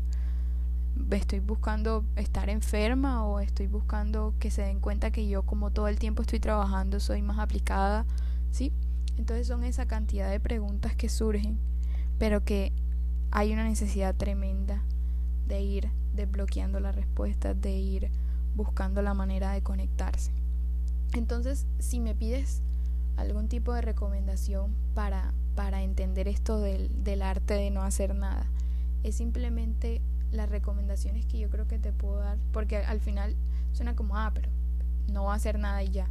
Estoy 1.12 1.39
buscando 1.39 2.05
estar 2.15 2.50
enferma 2.50 3.25
o 3.25 3.39
estoy 3.39 3.67
buscando 3.67 4.34
que 4.39 4.51
se 4.51 4.62
den 4.62 4.79
cuenta 4.79 5.12
que 5.12 5.27
yo 5.27 5.43
como 5.43 5.72
todo 5.72 5.88
el 5.88 5.98
tiempo 5.98 6.22
estoy 6.22 6.39
trabajando 6.39 7.00
soy 7.00 7.22
más 7.22 7.39
aplicada, 7.39 8.05
¿sí? 8.51 8.74
Entonces 9.17 9.48
son 9.48 9.63
esa 9.63 9.86
cantidad 9.86 10.29
de 10.29 10.39
preguntas 10.39 10.96
que 10.96 11.10
surgen, 11.10 11.58
pero 12.17 12.43
que 12.43 12.72
hay 13.31 13.53
una 13.53 13.63
necesidad 13.63 14.15
tremenda 14.15 14.84
de 15.48 15.62
ir 15.62 15.89
desbloqueando 16.13 16.79
las 16.79 16.96
respuestas, 16.96 17.60
de 17.60 17.72
ir 17.72 18.12
buscando 18.55 19.01
la 19.01 19.13
manera 19.13 19.51
de 19.51 19.62
conectarse. 19.62 20.31
Entonces, 21.13 21.65
si 21.79 22.00
me 22.00 22.15
pides 22.15 22.62
algún 23.19 23.48
tipo 23.48 23.74
de 23.74 23.81
recomendación 23.81 24.74
para, 24.93 25.34
para 25.55 25.84
entender 25.84 26.27
esto 26.27 26.60
del, 26.60 27.03
del 27.03 27.22
arte 27.22 27.53
de 27.53 27.69
no 27.69 27.81
hacer 27.84 28.15
nada. 28.15 28.46
Es 29.03 29.15
simplemente 29.15 30.01
las 30.32 30.50
recomendaciones 30.50 31.26
que 31.26 31.40
yo 31.40 31.50
creo 31.50 31.68
que 31.68 31.80
te 31.80 31.92
puedo 31.92 32.18
dar, 32.18 32.38
porque 32.52 32.78
al 32.78 33.00
final 33.00 33.36
suena 33.74 33.96
como, 33.96 34.18
ah, 34.18 34.32
pero 34.34 34.50
no 35.12 35.26
va 35.26 35.34
a 35.34 35.36
hacer 35.36 35.60
nada 35.60 35.84
y 35.84 35.90
ya. 35.90 36.08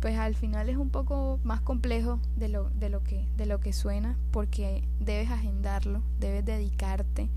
Pues 0.00 0.18
al 0.18 0.34
final 0.34 0.68
es 0.70 0.76
un 0.76 0.90
poco 0.90 1.38
más 1.44 1.60
complejo 1.60 2.20
de 2.36 2.48
lo, 2.48 2.70
de 2.70 2.88
lo, 2.88 3.02
que, 3.02 3.28
de 3.36 3.46
lo 3.46 3.60
que 3.60 3.72
suena, 3.72 4.16
porque 4.30 4.82
debes 4.98 5.30
agendarlo, 5.30 6.02
debes 6.18 6.44
dedicarte 6.44 7.28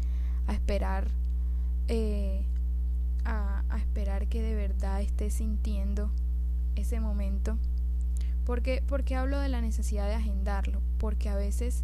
a 0.47 0.53
esperar, 0.53 1.07
eh, 1.89 2.45
a, 3.25 3.63
a 3.69 3.77
esperar 3.77 4.27
que 4.27 4.41
de 4.41 4.55
verdad 4.55 5.01
estés 5.01 5.33
sintiendo 5.33 6.09
ese 6.75 6.99
momento 6.99 7.57
porque, 8.45 8.83
porque 8.87 9.15
hablo 9.15 9.39
de 9.39 9.49
la 9.49 9.61
necesidad 9.61 10.07
de 10.07 10.15
agendarlo, 10.15 10.81
porque 10.97 11.29
a 11.29 11.35
veces 11.35 11.83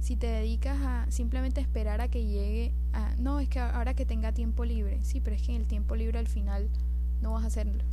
Si 0.00 0.16
te 0.16 0.26
dedicas 0.26 0.78
a 0.80 1.10
simplemente 1.10 1.60
esperar 1.60 2.00
a 2.00 2.08
que 2.08 2.24
llegue, 2.24 2.72
a, 2.92 3.14
no, 3.16 3.40
es 3.40 3.48
que 3.48 3.58
ahora 3.58 3.94
que 3.94 4.06
tenga 4.06 4.32
tiempo 4.32 4.64
libre, 4.64 5.00
sí, 5.02 5.20
pero 5.20 5.36
es 5.36 5.42
que 5.42 5.54
en 5.54 5.60
el 5.60 5.66
tiempo 5.66 5.96
libre 5.96 6.18
al 6.18 6.28
final 6.28 6.70
no 7.20 7.32
vas 7.32 7.44
a 7.44 7.48
hacerlo. 7.48 7.84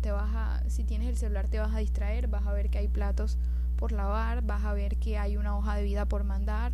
Te 0.00 0.12
vas 0.12 0.30
a, 0.34 0.62
si 0.68 0.84
tienes 0.84 1.08
el 1.08 1.16
celular 1.16 1.48
te 1.48 1.58
vas 1.58 1.74
a 1.74 1.78
distraer, 1.78 2.28
vas 2.28 2.46
a 2.46 2.52
ver 2.52 2.70
que 2.70 2.78
hay 2.78 2.88
platos 2.88 3.38
por 3.76 3.92
lavar, 3.92 4.42
vas 4.42 4.64
a 4.64 4.72
ver 4.72 4.96
que 4.96 5.18
hay 5.18 5.36
una 5.36 5.56
hoja 5.56 5.74
de 5.76 5.82
vida 5.82 6.06
por 6.06 6.24
mandar, 6.24 6.72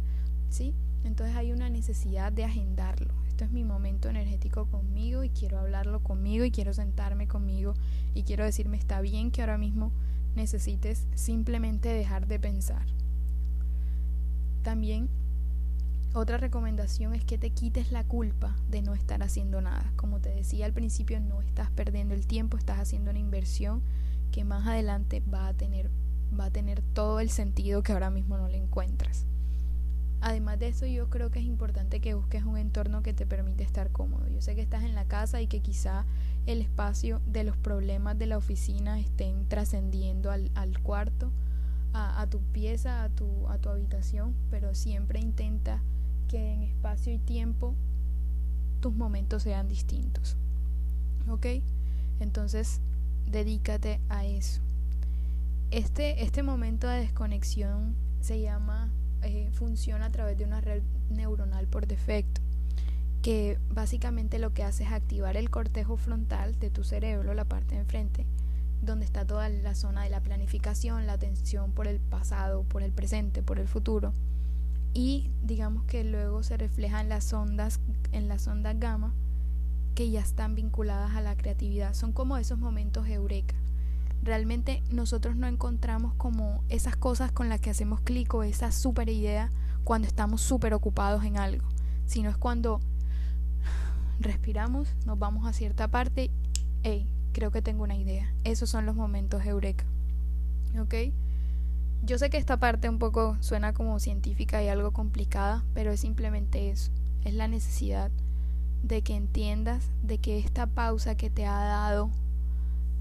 ¿sí? 0.50 0.74
Entonces 1.04 1.36
hay 1.36 1.52
una 1.52 1.70
necesidad 1.70 2.32
de 2.32 2.44
agendarlo. 2.44 3.14
Esto 3.28 3.44
es 3.44 3.50
mi 3.50 3.64
momento 3.64 4.08
energético 4.08 4.66
conmigo 4.66 5.24
y 5.24 5.30
quiero 5.30 5.58
hablarlo 5.58 6.02
conmigo 6.02 6.44
y 6.44 6.50
quiero 6.50 6.72
sentarme 6.72 7.26
conmigo 7.26 7.74
y 8.14 8.22
quiero 8.22 8.44
decirme 8.44 8.76
está 8.76 9.00
bien 9.00 9.30
que 9.30 9.40
ahora 9.40 9.58
mismo 9.58 9.92
necesites 10.36 11.06
simplemente 11.14 11.88
dejar 11.88 12.26
de 12.26 12.38
pensar. 12.38 12.86
También 14.64 15.10
otra 16.14 16.38
recomendación 16.38 17.14
es 17.14 17.22
que 17.22 17.36
te 17.36 17.50
quites 17.50 17.92
la 17.92 18.02
culpa 18.02 18.56
de 18.70 18.80
no 18.80 18.94
estar 18.94 19.22
haciendo 19.22 19.60
nada. 19.60 19.92
Como 19.94 20.20
te 20.20 20.30
decía 20.30 20.64
al 20.64 20.72
principio, 20.72 21.20
no 21.20 21.42
estás 21.42 21.70
perdiendo 21.70 22.14
el 22.14 22.26
tiempo, 22.26 22.56
estás 22.56 22.80
haciendo 22.80 23.10
una 23.10 23.20
inversión 23.20 23.82
que 24.32 24.42
más 24.42 24.66
adelante 24.66 25.22
va 25.32 25.48
a 25.48 25.54
tener 25.54 25.90
va 26.38 26.46
a 26.46 26.50
tener 26.50 26.80
todo 26.80 27.20
el 27.20 27.28
sentido 27.28 27.82
que 27.82 27.92
ahora 27.92 28.10
mismo 28.10 28.38
no 28.38 28.48
le 28.48 28.56
encuentras. 28.56 29.26
Además 30.22 30.58
de 30.58 30.68
eso, 30.68 30.86
yo 30.86 31.10
creo 31.10 31.30
que 31.30 31.40
es 31.40 31.44
importante 31.44 32.00
que 32.00 32.14
busques 32.14 32.44
un 32.44 32.56
entorno 32.56 33.02
que 33.02 33.12
te 33.12 33.26
permite 33.26 33.62
estar 33.62 33.90
cómodo. 33.90 34.26
Yo 34.28 34.40
sé 34.40 34.54
que 34.54 34.62
estás 34.62 34.82
en 34.82 34.94
la 34.94 35.04
casa 35.04 35.42
y 35.42 35.46
que 35.46 35.60
quizá 35.60 36.06
el 36.46 36.62
espacio 36.62 37.20
de 37.26 37.44
los 37.44 37.58
problemas 37.58 38.18
de 38.18 38.26
la 38.26 38.38
oficina 38.38 38.98
estén 38.98 39.46
trascendiendo 39.46 40.30
al, 40.30 40.50
al 40.54 40.80
cuarto, 40.80 41.30
a, 41.94 42.26
tu 42.26 42.40
pieza, 42.40 43.04
a 43.04 43.08
tu, 43.08 43.48
a 43.48 43.58
tu 43.58 43.68
habitación, 43.68 44.34
pero 44.50 44.74
siempre 44.74 45.20
intenta 45.20 45.80
que 46.28 46.52
en 46.52 46.62
espacio 46.62 47.12
y 47.12 47.18
tiempo 47.18 47.74
tus 48.80 48.92
momentos 48.94 49.44
sean 49.44 49.68
distintos. 49.68 50.36
¿Ok? 51.28 51.46
Entonces, 52.18 52.80
dedícate 53.26 54.00
a 54.08 54.24
eso. 54.24 54.60
Este, 55.70 56.24
este 56.24 56.42
momento 56.42 56.88
de 56.88 56.98
desconexión 56.98 57.94
se 58.20 58.40
llama, 58.40 58.90
eh, 59.22 59.50
funciona 59.52 60.06
a 60.06 60.10
través 60.10 60.36
de 60.36 60.44
una 60.44 60.60
red 60.60 60.82
neuronal 61.10 61.66
por 61.68 61.86
defecto, 61.86 62.40
que 63.22 63.58
básicamente 63.70 64.38
lo 64.38 64.52
que 64.52 64.64
hace 64.64 64.84
es 64.84 64.92
activar 64.92 65.36
el 65.36 65.48
cortejo 65.48 65.96
frontal 65.96 66.58
de 66.58 66.70
tu 66.70 66.84
cerebro, 66.84 67.34
la 67.34 67.44
parte 67.44 67.74
de 67.74 67.82
enfrente, 67.82 68.26
donde 68.84 69.04
está 69.04 69.26
toda 69.26 69.48
la 69.48 69.74
zona 69.74 70.02
de 70.02 70.10
la 70.10 70.20
planificación, 70.20 71.06
la 71.06 71.14
atención 71.14 71.72
por 71.72 71.86
el 71.86 72.00
pasado, 72.00 72.64
por 72.64 72.82
el 72.82 72.92
presente, 72.92 73.42
por 73.42 73.58
el 73.58 73.68
futuro. 73.68 74.12
Y 74.92 75.30
digamos 75.42 75.84
que 75.84 76.04
luego 76.04 76.42
se 76.42 76.56
reflejan 76.56 77.08
las 77.08 77.32
ondas, 77.32 77.80
en 78.12 78.28
las 78.28 78.46
ondas 78.46 78.78
gamma, 78.78 79.12
que 79.94 80.10
ya 80.10 80.20
están 80.20 80.54
vinculadas 80.54 81.14
a 81.14 81.20
la 81.20 81.36
creatividad. 81.36 81.94
Son 81.94 82.12
como 82.12 82.36
esos 82.36 82.58
momentos 82.58 83.08
eureka 83.08 83.54
realmente 84.24 84.82
nosotros 84.90 85.36
no 85.36 85.46
encontramos 85.46 86.14
como 86.14 86.64
esas 86.68 86.96
cosas 86.96 87.30
con 87.30 87.48
las 87.48 87.60
que 87.60 87.70
hacemos 87.70 88.00
clic 88.00 88.32
o 88.34 88.42
esa 88.42 88.72
super 88.72 89.08
idea 89.08 89.50
cuando 89.84 90.08
estamos 90.08 90.40
súper 90.40 90.72
ocupados 90.72 91.24
en 91.24 91.36
algo, 91.36 91.68
sino 92.06 92.30
es 92.30 92.36
cuando 92.36 92.80
respiramos, 94.20 94.88
nos 95.04 95.18
vamos 95.18 95.46
a 95.46 95.52
cierta 95.52 95.88
parte, 95.88 96.30
hey, 96.82 97.06
creo 97.34 97.50
que 97.50 97.60
tengo 97.60 97.82
una 97.82 97.96
idea. 97.96 98.32
Esos 98.44 98.70
son 98.70 98.86
los 98.86 98.96
momentos 98.96 99.44
eureka. 99.44 99.84
¿Ok? 100.80 100.94
Yo 102.02 102.18
sé 102.18 102.30
que 102.30 102.38
esta 102.38 102.58
parte 102.58 102.88
un 102.88 102.98
poco 102.98 103.36
suena 103.40 103.74
como 103.74 103.98
científica 103.98 104.62
y 104.62 104.68
algo 104.68 104.92
complicada, 104.92 105.64
pero 105.74 105.92
es 105.92 106.00
simplemente 106.00 106.70
eso. 106.70 106.90
Es 107.24 107.34
la 107.34 107.48
necesidad 107.48 108.10
de 108.82 109.02
que 109.02 109.16
entiendas 109.16 109.90
de 110.02 110.18
que 110.18 110.38
esta 110.38 110.66
pausa 110.66 111.16
que 111.16 111.30
te 111.30 111.46
ha 111.46 111.64
dado 111.64 112.10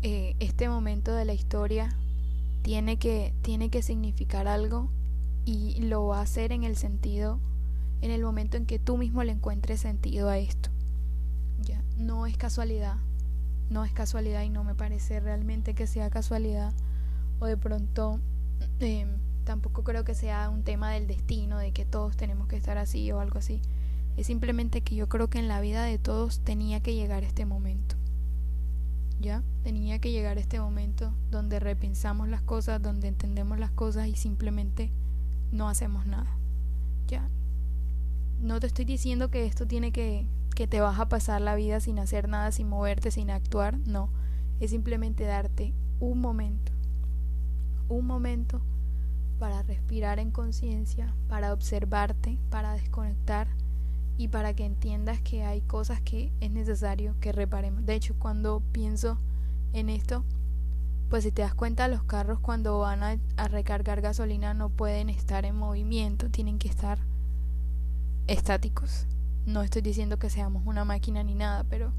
eh, 0.02 0.36
este 0.40 0.68
momento 0.68 1.14
de 1.14 1.26
la 1.26 1.34
historia 1.34 1.96
tiene 2.62 2.98
que, 2.98 3.34
tiene 3.42 3.70
que 3.70 3.82
significar 3.82 4.48
algo 4.48 4.90
y 5.46 5.82
lo 5.82 6.08
va 6.08 6.20
a 6.20 6.24
hacer 6.24 6.54
en 6.54 6.64
el 6.64 6.78
sentido, 6.78 7.40
en 8.02 8.12
el 8.12 8.24
momento 8.24 8.56
en 8.56 8.66
que 8.66 8.80
tú 8.80 8.98
mismo 8.98 9.24
le 9.24 9.34
encuentres 9.34 9.82
sentido 9.82 10.30
a 10.30 10.38
esto. 10.38 10.70
Ya, 11.62 11.82
no 11.98 12.26
es 12.26 12.38
casualidad, 12.38 12.96
no 13.74 13.84
es 13.84 13.92
casualidad 13.92 14.44
y 14.44 14.50
no 14.50 14.64
me 14.64 14.76
parece 14.76 15.20
realmente 15.20 15.74
que 15.74 15.88
sea 15.88 16.10
casualidad 16.10 16.74
o 17.40 17.46
de 17.46 17.58
pronto 17.58 18.20
eh, 18.80 19.08
tampoco 19.44 19.84
creo 19.84 20.04
que 20.04 20.16
sea 20.16 20.50
un 20.50 20.64
tema 20.64 20.92
del 20.92 21.08
destino, 21.08 21.58
de 21.58 21.72
que 21.72 21.84
todos 21.84 22.16
tenemos 22.16 22.48
que 22.48 22.56
estar 22.56 22.78
así 22.78 23.12
o 23.12 23.20
algo 23.20 23.40
así. 23.40 23.62
Es 24.16 24.28
simplemente 24.28 24.82
que 24.82 24.96
yo 24.96 25.10
creo 25.10 25.30
que 25.30 25.40
en 25.40 25.48
la 25.48 25.60
vida 25.60 25.84
de 25.84 25.98
todos 25.98 26.40
tenía 26.42 26.80
que 26.80 26.96
llegar 26.96 27.24
este 27.24 27.46
momento. 27.46 27.96
¿ya? 29.24 29.42
Tenía 29.64 30.00
que 30.00 30.12
llegar 30.12 30.38
este 30.38 30.60
momento 30.60 31.14
donde 31.32 31.60
repensamos 31.60 32.28
las 32.28 32.42
cosas, 32.42 32.82
donde 32.82 33.08
entendemos 33.08 33.58
las 33.58 33.72
cosas 33.72 34.08
y 34.08 34.16
simplemente 34.16 34.92
no 35.52 35.70
hacemos 35.70 36.06
nada, 36.06 36.38
¿ya? 37.08 37.28
No 38.42 38.60
te 38.60 38.68
estoy 38.68 38.86
diciendo 38.86 39.32
que 39.32 39.46
esto 39.46 39.66
tiene 39.66 39.92
que, 39.92 40.28
que 40.54 40.68
te 40.68 40.82
vas 40.82 41.00
a 41.00 41.10
pasar 41.10 41.42
la 41.42 41.56
vida 41.56 41.80
sin 41.80 42.00
hacer 42.00 42.28
nada, 42.28 42.52
sin 42.52 42.68
moverte, 42.68 43.12
sin 43.12 43.30
actuar, 43.30 43.78
no. 43.86 44.10
Es 44.60 44.72
simplemente 44.72 45.24
darte 45.24 45.74
un 46.00 46.20
momento, 46.20 46.72
un 47.90 48.06
momento 48.06 48.62
para 49.40 49.62
respirar 49.64 50.20
en 50.20 50.32
conciencia, 50.32 51.14
para 51.28 51.54
observarte, 51.54 52.38
para 52.50 52.74
desconectar 52.74 53.48
y 54.18 54.28
para 54.28 54.54
que 54.54 54.66
entiendas 54.66 55.20
que 55.22 55.44
hay 55.44 55.62
cosas 55.62 56.02
que 56.02 56.32
es 56.40 56.52
necesario 56.52 57.16
que 57.20 57.32
reparemos. 57.32 57.86
De 57.86 57.96
hecho, 57.96 58.16
cuando 58.20 58.62
pienso 58.72 59.18
en 59.74 59.90
esto, 59.90 60.24
pues 61.10 61.24
si 61.24 61.32
te 61.32 61.42
das 61.42 61.54
cuenta, 61.54 61.88
los 61.88 62.04
carros 62.04 62.40
cuando 62.40 62.80
van 62.80 63.04
a, 63.04 63.48
recargar 63.48 64.02
gasolina 64.02 64.54
no 64.54 64.70
pueden 64.70 65.10
estar 65.10 65.46
en 65.46 65.56
movimiento, 65.56 66.30
tienen 66.30 66.58
que 66.58 66.68
estar 66.68 67.00
estáticos. 68.28 69.08
No 69.46 69.62
estoy 69.62 69.82
diciendo 69.82 70.18
que 70.18 70.30
seamos 70.30 70.64
una 70.66 70.86
máquina 70.86 71.24
ni 71.24 71.36
nada, 71.36 71.66
pero 71.70 71.92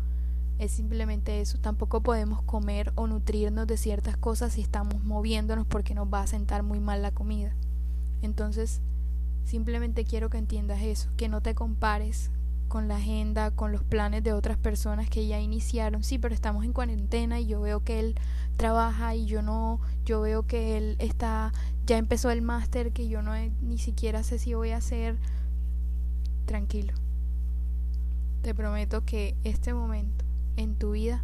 es 0.58 0.70
simplemente 0.72 1.40
eso. 1.40 1.58
Tampoco 1.58 2.02
podemos 2.02 2.42
comer 2.42 2.92
o 2.94 3.06
nutrirnos 3.06 3.66
de 3.66 3.76
ciertas 3.76 4.16
cosas 4.16 4.54
si 4.54 4.62
estamos 4.62 5.04
moviéndonos 5.04 5.66
porque 5.66 5.94
nos 5.94 6.12
va 6.12 6.22
a 6.22 6.26
sentar 6.26 6.62
muy 6.62 6.80
mal 6.80 7.02
la 7.02 7.10
comida. 7.12 7.54
Entonces, 8.22 8.80
Simplemente 9.44 10.04
quiero 10.04 10.30
que 10.30 10.38
entiendas 10.38 10.80
eso, 10.82 11.10
que 11.16 11.28
no 11.28 11.42
te 11.42 11.54
compares 11.54 12.30
con 12.68 12.88
la 12.88 12.96
agenda, 12.96 13.50
con 13.50 13.72
los 13.72 13.84
planes 13.84 14.24
de 14.24 14.32
otras 14.32 14.56
personas 14.56 15.10
que 15.10 15.26
ya 15.26 15.38
iniciaron. 15.38 16.02
Sí, 16.02 16.18
pero 16.18 16.34
estamos 16.34 16.64
en 16.64 16.72
cuarentena 16.72 17.38
y 17.40 17.46
yo 17.46 17.60
veo 17.60 17.84
que 17.84 18.00
él 18.00 18.14
trabaja 18.56 19.14
y 19.14 19.26
yo 19.26 19.42
no, 19.42 19.80
yo 20.06 20.22
veo 20.22 20.46
que 20.46 20.78
él 20.78 20.96
está, 20.98 21.52
ya 21.86 21.98
empezó 21.98 22.30
el 22.30 22.40
máster 22.40 22.92
que 22.92 23.06
yo 23.06 23.20
no 23.20 23.32
ni 23.60 23.78
siquiera 23.78 24.22
sé 24.22 24.38
si 24.38 24.54
voy 24.54 24.70
a 24.70 24.78
hacer. 24.78 25.18
Tranquilo. 26.46 26.94
Te 28.44 28.54
prometo 28.54 29.06
que 29.06 29.38
este 29.42 29.72
momento 29.72 30.22
en 30.58 30.76
tu 30.76 30.90
vida 30.90 31.22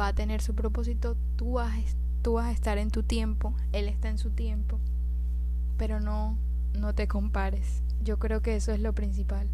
va 0.00 0.08
a 0.08 0.14
tener 0.14 0.40
su 0.40 0.54
propósito. 0.54 1.14
Tú 1.36 1.52
vas, 1.52 1.74
tú 2.22 2.32
vas 2.32 2.46
a 2.46 2.52
estar 2.52 2.78
en 2.78 2.90
tu 2.90 3.02
tiempo, 3.02 3.52
él 3.72 3.86
está 3.86 4.08
en 4.08 4.16
su 4.16 4.30
tiempo, 4.30 4.80
pero 5.76 6.00
no 6.00 6.38
no 6.72 6.94
te 6.94 7.06
compares. 7.06 7.82
Yo 8.02 8.18
creo 8.18 8.40
que 8.40 8.56
eso 8.56 8.72
es 8.72 8.80
lo 8.80 8.94
principal. 8.94 9.46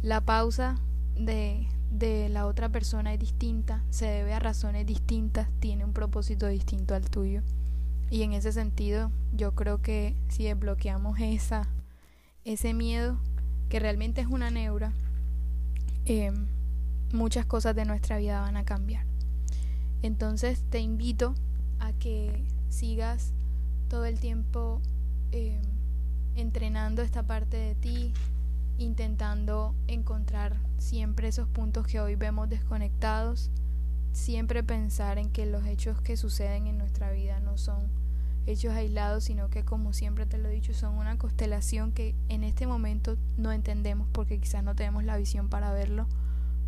La 0.00 0.20
pausa 0.20 0.78
de, 1.16 1.66
de 1.90 2.28
la 2.28 2.46
otra 2.46 2.68
persona 2.68 3.12
es 3.12 3.18
distinta, 3.18 3.82
se 3.90 4.06
debe 4.06 4.32
a 4.32 4.38
razones 4.38 4.86
distintas, 4.86 5.48
tiene 5.58 5.84
un 5.84 5.92
propósito 5.92 6.46
distinto 6.46 6.94
al 6.94 7.10
tuyo. 7.10 7.42
Y 8.10 8.22
en 8.22 8.32
ese 8.32 8.52
sentido, 8.52 9.10
yo 9.32 9.56
creo 9.56 9.82
que 9.82 10.14
si 10.28 10.44
desbloqueamos 10.44 11.18
esa, 11.18 11.66
ese 12.44 12.74
miedo, 12.74 13.18
que 13.68 13.80
realmente 13.80 14.20
es 14.20 14.28
una 14.28 14.52
neura, 14.52 14.92
eh, 16.06 16.32
muchas 17.12 17.46
cosas 17.46 17.74
de 17.74 17.84
nuestra 17.84 18.18
vida 18.18 18.40
van 18.40 18.56
a 18.56 18.64
cambiar. 18.64 19.04
Entonces 20.02 20.64
te 20.70 20.78
invito 20.78 21.34
a 21.78 21.92
que 21.92 22.46
sigas 22.68 23.32
todo 23.88 24.04
el 24.04 24.18
tiempo 24.20 24.80
eh, 25.32 25.60
entrenando 26.34 27.02
esta 27.02 27.24
parte 27.24 27.56
de 27.56 27.74
ti, 27.74 28.12
intentando 28.78 29.74
encontrar 29.88 30.56
siempre 30.78 31.28
esos 31.28 31.48
puntos 31.48 31.86
que 31.86 32.00
hoy 32.00 32.14
vemos 32.14 32.48
desconectados, 32.48 33.50
siempre 34.12 34.62
pensar 34.62 35.18
en 35.18 35.30
que 35.30 35.46
los 35.46 35.66
hechos 35.66 36.00
que 36.00 36.16
suceden 36.16 36.66
en 36.66 36.78
nuestra 36.78 37.10
vida 37.10 37.40
no 37.40 37.58
son 37.58 37.88
hechos 38.46 38.72
aislados, 38.72 39.24
sino 39.24 39.50
que 39.50 39.64
como 39.64 39.92
siempre 39.92 40.24
te 40.26 40.38
lo 40.38 40.48
he 40.48 40.52
dicho, 40.52 40.72
son 40.72 40.94
una 40.94 41.18
constelación 41.18 41.92
que 41.92 42.14
en 42.28 42.44
este 42.44 42.66
momento 42.66 43.16
no 43.36 43.52
entendemos 43.52 44.08
porque 44.12 44.38
quizás 44.38 44.62
no 44.62 44.74
tenemos 44.74 45.04
la 45.04 45.16
visión 45.16 45.48
para 45.48 45.72
verlo, 45.72 46.06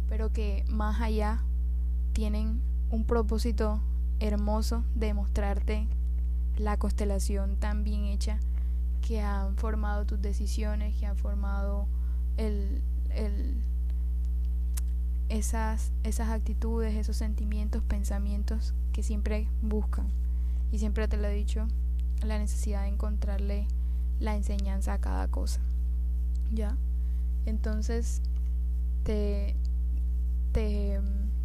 pero 0.08 0.32
que 0.32 0.64
más 0.68 1.00
allá 1.00 1.42
tienen 2.12 2.60
un 2.90 3.04
propósito 3.04 3.80
hermoso 4.20 4.84
de 4.94 5.14
mostrarte 5.14 5.86
la 6.56 6.76
constelación 6.76 7.56
tan 7.56 7.84
bien 7.84 8.04
hecha 8.04 8.40
que 9.06 9.20
han 9.20 9.56
formado 9.56 10.04
tus 10.04 10.20
decisiones, 10.20 10.96
que 10.96 11.06
han 11.06 11.16
formado 11.16 11.86
el, 12.36 12.82
el, 13.10 13.62
esas, 15.28 15.92
esas 16.02 16.30
actitudes, 16.30 16.96
esos 16.96 17.16
sentimientos, 17.16 17.82
pensamientos 17.84 18.74
que 18.92 19.02
siempre 19.02 19.48
buscan. 19.62 20.08
Y 20.70 20.78
siempre 20.78 21.08
te 21.08 21.16
lo 21.16 21.28
he 21.28 21.34
dicho, 21.34 21.66
la 22.22 22.38
necesidad 22.38 22.82
de 22.82 22.88
encontrarle 22.88 23.66
la 24.20 24.36
enseñanza 24.36 24.94
a 24.94 25.00
cada 25.00 25.28
cosa. 25.28 25.60
¿Ya? 26.52 26.76
Entonces, 27.46 28.22
te, 29.04 29.54
te, 30.52 31.00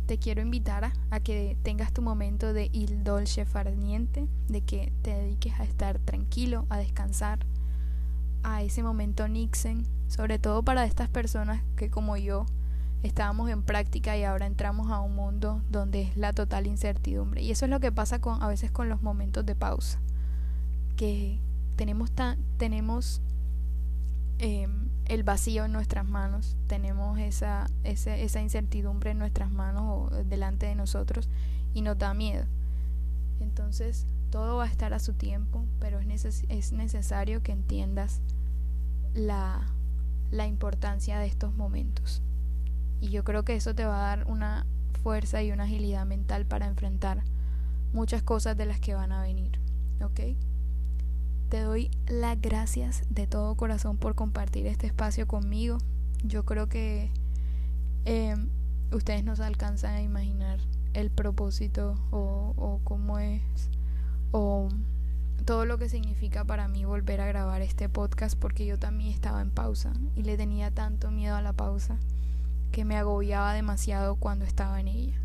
te 0.06 0.18
quiero 0.18 0.42
invitar 0.42 0.92
a, 1.10 1.20
que 1.20 1.58
tengas 1.64 1.94
tu 1.94 2.02
momento 2.02 2.54
de 2.54 2.70
il 2.74 3.04
dolce 3.04 3.46
farniente, 3.46 4.28
de 4.48 4.62
que 4.62 4.92
te 5.02 5.12
dediques 5.12 5.60
a 5.60 5.64
estar 5.64 6.00
tranquilo, 6.00 6.66
a 6.70 6.78
descansar, 6.78 7.40
a 8.44 8.62
ese 8.62 8.84
momento 8.84 9.28
Nixon, 9.28 9.86
sobre 10.08 10.40
todo 10.40 10.64
para 10.64 10.86
estas 10.86 11.08
personas 11.08 11.62
que 11.78 11.90
como 11.90 12.18
yo 12.18 12.46
estábamos 13.04 13.50
en 13.50 13.64
práctica 13.64 14.18
y 14.18 14.24
ahora 14.24 14.48
entramos 14.48 14.90
a 14.90 15.02
un 15.02 15.16
mundo 15.16 15.62
donde 15.70 16.02
es 16.02 16.18
la 16.18 16.34
total 16.34 16.68
incertidumbre. 16.68 17.42
Y 17.42 17.52
eso 17.52 17.66
es 17.66 17.72
lo 17.72 17.80
que 17.80 17.92
pasa 17.92 18.20
con 18.20 18.42
a 18.42 18.48
veces 18.48 18.72
con 18.72 18.90
los 18.90 19.02
momentos 19.02 19.46
de 19.46 19.56
pausa, 19.56 20.00
que 20.96 21.40
tenemos 21.76 22.12
tan, 22.12 22.40
tenemos 22.58 23.22
em, 24.40 24.90
el 25.06 25.24
vacío 25.24 25.66
en 25.66 25.74
nuestras 25.74 26.08
manos, 26.08 26.56
tenemos 26.68 27.20
esa, 27.20 27.68
esa, 27.84 28.16
esa 28.16 28.42
incertidumbre 28.42 29.12
en 29.12 29.20
nuestras 29.20 29.52
manos 29.52 29.84
o 29.86 30.24
delante 30.24 30.66
de 30.66 30.76
nosotros 30.76 31.30
y 31.74 31.82
nos 31.82 31.98
da 31.98 32.14
miedo. 32.14 32.46
Entonces, 33.42 34.08
todo 34.30 34.58
va 34.58 34.64
a 34.64 34.68
estar 34.68 34.94
a 34.94 35.00
su 35.00 35.14
tiempo, 35.14 35.66
pero 35.80 36.00
es, 36.00 36.46
es 36.48 36.72
necesario 36.72 37.44
que 37.44 37.52
entiendas 37.52 38.22
la, 39.14 39.62
la 40.32 40.48
importancia 40.48 41.20
de 41.20 41.28
estos 41.28 41.54
momentos. 41.54 42.22
Y 43.04 43.10
yo 43.10 43.26
creo 43.26 43.44
que 43.44 43.58
eso 43.58 43.76
te 43.76 43.84
va 43.84 43.98
a 43.98 44.16
dar 44.16 44.32
una 44.32 44.66
fuerza 45.02 45.44
y 45.44 45.52
una 45.52 45.66
agilidad 45.66 46.06
mental 46.06 46.46
para 46.46 46.68
enfrentar 46.68 47.22
muchas 47.92 48.24
cosas 48.24 48.56
de 48.56 48.66
las 48.66 48.80
que 48.80 48.96
van 48.96 49.12
a 49.12 49.22
venir. 49.22 49.60
¿Ok? 50.02 50.22
Te 51.50 51.60
doy 51.60 51.92
las 52.08 52.40
gracias 52.40 53.04
de 53.10 53.28
todo 53.28 53.56
corazón 53.56 53.98
por 53.98 54.16
compartir 54.16 54.68
este 54.68 54.88
espacio 54.88 55.28
conmigo. 55.28 55.80
Yo 56.24 56.46
creo 56.46 56.70
que 56.70 57.12
em, 58.06 58.48
ustedes 58.94 59.26
no 59.26 59.36
se 59.36 59.44
alcanzan 59.44 59.96
a 59.96 60.02
imaginar 60.02 60.62
el 60.94 61.12
propósito 61.12 62.00
o, 62.10 62.54
o 62.56 62.80
cómo 62.86 63.20
es 63.20 63.42
o 64.32 64.70
todo 65.44 65.66
lo 65.66 65.78
que 65.78 65.90
significa 65.90 66.46
para 66.46 66.70
mí 66.70 66.86
volver 66.86 67.20
a 67.20 67.28
grabar 67.28 67.62
este 67.64 67.90
podcast 67.90 68.40
porque 68.40 68.66
yo 68.66 68.80
también 68.80 69.12
estaba 69.12 69.42
en 69.42 69.52
pausa 69.52 69.92
y 70.16 70.24
le 70.24 70.38
tenía 70.38 70.72
tanto 70.72 71.12
miedo 71.12 71.36
a 71.36 71.42
la 71.42 71.52
pausa 71.52 72.00
que 72.74 72.84
me 72.86 72.98
agobiaba 72.98 73.54
demasiado 73.54 74.16
cuando 74.16 74.46
estaba 74.46 74.82
en 74.82 74.88
ella. 74.88 75.16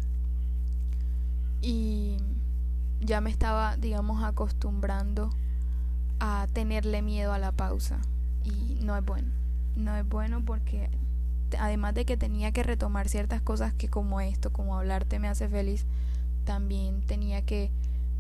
Y 1.63 2.19
ya 3.01 3.21
me 3.23 3.31
estaba, 3.31 3.77
digamos, 3.79 4.23
acostumbrando 4.23 5.31
a 6.21 6.47
tenerle 6.53 7.01
miedo 7.01 7.33
a 7.33 7.39
la 7.39 7.51
pausa 7.51 8.01
y 8.45 8.79
no 8.83 8.95
es 8.97 9.05
bueno. 9.05 9.29
No 9.77 9.97
es 9.97 10.07
bueno 10.07 10.45
porque 10.45 10.91
además 11.59 11.95
de 11.95 12.05
que 12.05 12.19
tenía 12.19 12.53
que 12.53 12.63
retomar 12.63 13.09
ciertas 13.09 13.41
cosas 13.41 13.73
que 13.73 13.89
como 13.89 14.21
esto, 14.21 14.53
como 14.53 14.77
hablarte 14.77 15.19
me 15.19 15.29
hace 15.29 15.49
feliz, 15.49 15.87
también 16.45 17.01
tenía 17.01 17.47
que 17.47 17.71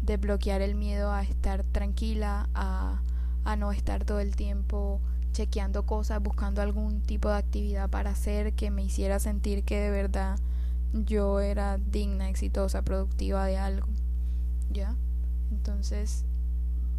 desbloquear 0.00 0.62
el 0.62 0.74
miedo 0.74 1.12
a 1.12 1.22
estar 1.22 1.64
tranquila, 1.64 2.48
a, 2.54 3.02
a 3.44 3.56
no 3.56 3.72
estar 3.72 4.04
todo 4.06 4.20
el 4.20 4.36
tiempo 4.36 5.02
chequeando 5.32 5.84
cosas, 5.86 6.22
buscando 6.22 6.62
algún 6.62 7.00
tipo 7.02 7.28
de 7.28 7.36
actividad 7.36 7.88
para 7.90 8.10
hacer 8.10 8.54
que 8.54 8.70
me 8.70 8.82
hiciera 8.82 9.18
sentir 9.18 9.64
que 9.64 9.78
de 9.78 9.90
verdad 9.90 10.38
yo 10.92 11.40
era 11.40 11.78
digna, 11.78 12.28
exitosa, 12.28 12.82
productiva 12.82 13.44
de 13.46 13.58
algo. 13.58 13.86
¿Ya? 14.70 14.94
Entonces, 15.50 16.24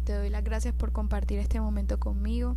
te 0.04 0.14
doy 0.14 0.30
las 0.30 0.44
gracias 0.44 0.74
por 0.74 0.92
compartir 0.92 1.38
este 1.38 1.60
momento 1.60 1.98
conmigo. 1.98 2.56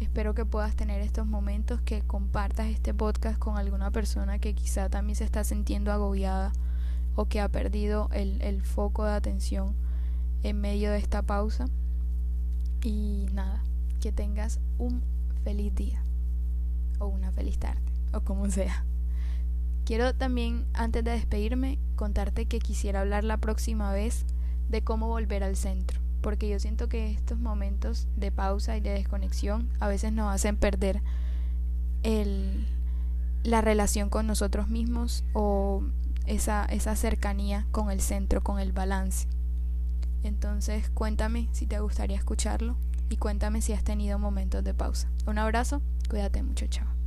Espero 0.00 0.34
que 0.34 0.46
puedas 0.46 0.76
tener 0.76 1.02
estos 1.02 1.26
momentos, 1.26 1.80
que 1.82 2.00
compartas 2.02 2.68
este 2.68 2.94
podcast 2.94 3.38
con 3.38 3.58
alguna 3.58 3.90
persona 3.90 4.38
que 4.38 4.54
quizá 4.54 4.88
también 4.88 5.16
se 5.16 5.24
está 5.24 5.44
sintiendo 5.44 5.92
agobiada 5.92 6.52
o 7.16 7.26
que 7.26 7.40
ha 7.40 7.48
perdido 7.48 8.08
el, 8.12 8.40
el 8.40 8.62
foco 8.62 9.04
de 9.04 9.12
atención 9.12 9.74
en 10.42 10.58
medio 10.58 10.90
de 10.90 10.98
esta 10.98 11.20
pausa. 11.20 11.66
Y 12.82 13.26
nada, 13.34 13.62
que 14.00 14.12
tengas 14.12 14.60
un 14.78 15.02
feliz 15.44 15.74
día 15.74 16.02
o 16.98 17.06
una 17.06 17.30
feliz 17.32 17.58
tarde 17.58 17.80
o 18.12 18.22
como 18.22 18.50
sea. 18.50 18.84
Quiero 19.84 20.14
también, 20.14 20.66
antes 20.72 21.04
de 21.04 21.12
despedirme, 21.12 21.78
contarte 21.96 22.46
que 22.46 22.58
quisiera 22.58 23.00
hablar 23.00 23.24
la 23.24 23.38
próxima 23.38 23.92
vez 23.92 24.24
de 24.68 24.82
cómo 24.82 25.08
volver 25.08 25.42
al 25.42 25.56
centro 25.56 26.00
porque 26.20 26.48
yo 26.48 26.58
siento 26.58 26.88
que 26.88 27.10
estos 27.10 27.38
momentos 27.38 28.06
de 28.16 28.30
pausa 28.30 28.76
y 28.76 28.80
de 28.80 28.90
desconexión 28.90 29.68
a 29.80 29.88
veces 29.88 30.12
nos 30.12 30.32
hacen 30.32 30.56
perder 30.56 31.02
el, 32.02 32.66
la 33.42 33.60
relación 33.60 34.10
con 34.10 34.26
nosotros 34.26 34.68
mismos 34.68 35.24
o 35.32 35.82
esa, 36.26 36.64
esa 36.66 36.94
cercanía 36.96 37.66
con 37.70 37.90
el 37.90 38.00
centro, 38.00 38.42
con 38.42 38.58
el 38.60 38.72
balance. 38.72 39.26
Entonces 40.22 40.90
cuéntame 40.90 41.48
si 41.52 41.66
te 41.66 41.80
gustaría 41.80 42.16
escucharlo 42.16 42.76
y 43.10 43.16
cuéntame 43.16 43.60
si 43.60 43.74
has 43.74 43.84
tenido 43.84 44.18
momentos 44.18 44.64
de 44.64 44.72
pausa. 44.72 45.10
Un 45.26 45.38
abrazo, 45.38 45.82
cuídate 46.08 46.42
mucho, 46.42 46.66
chao. 46.68 46.99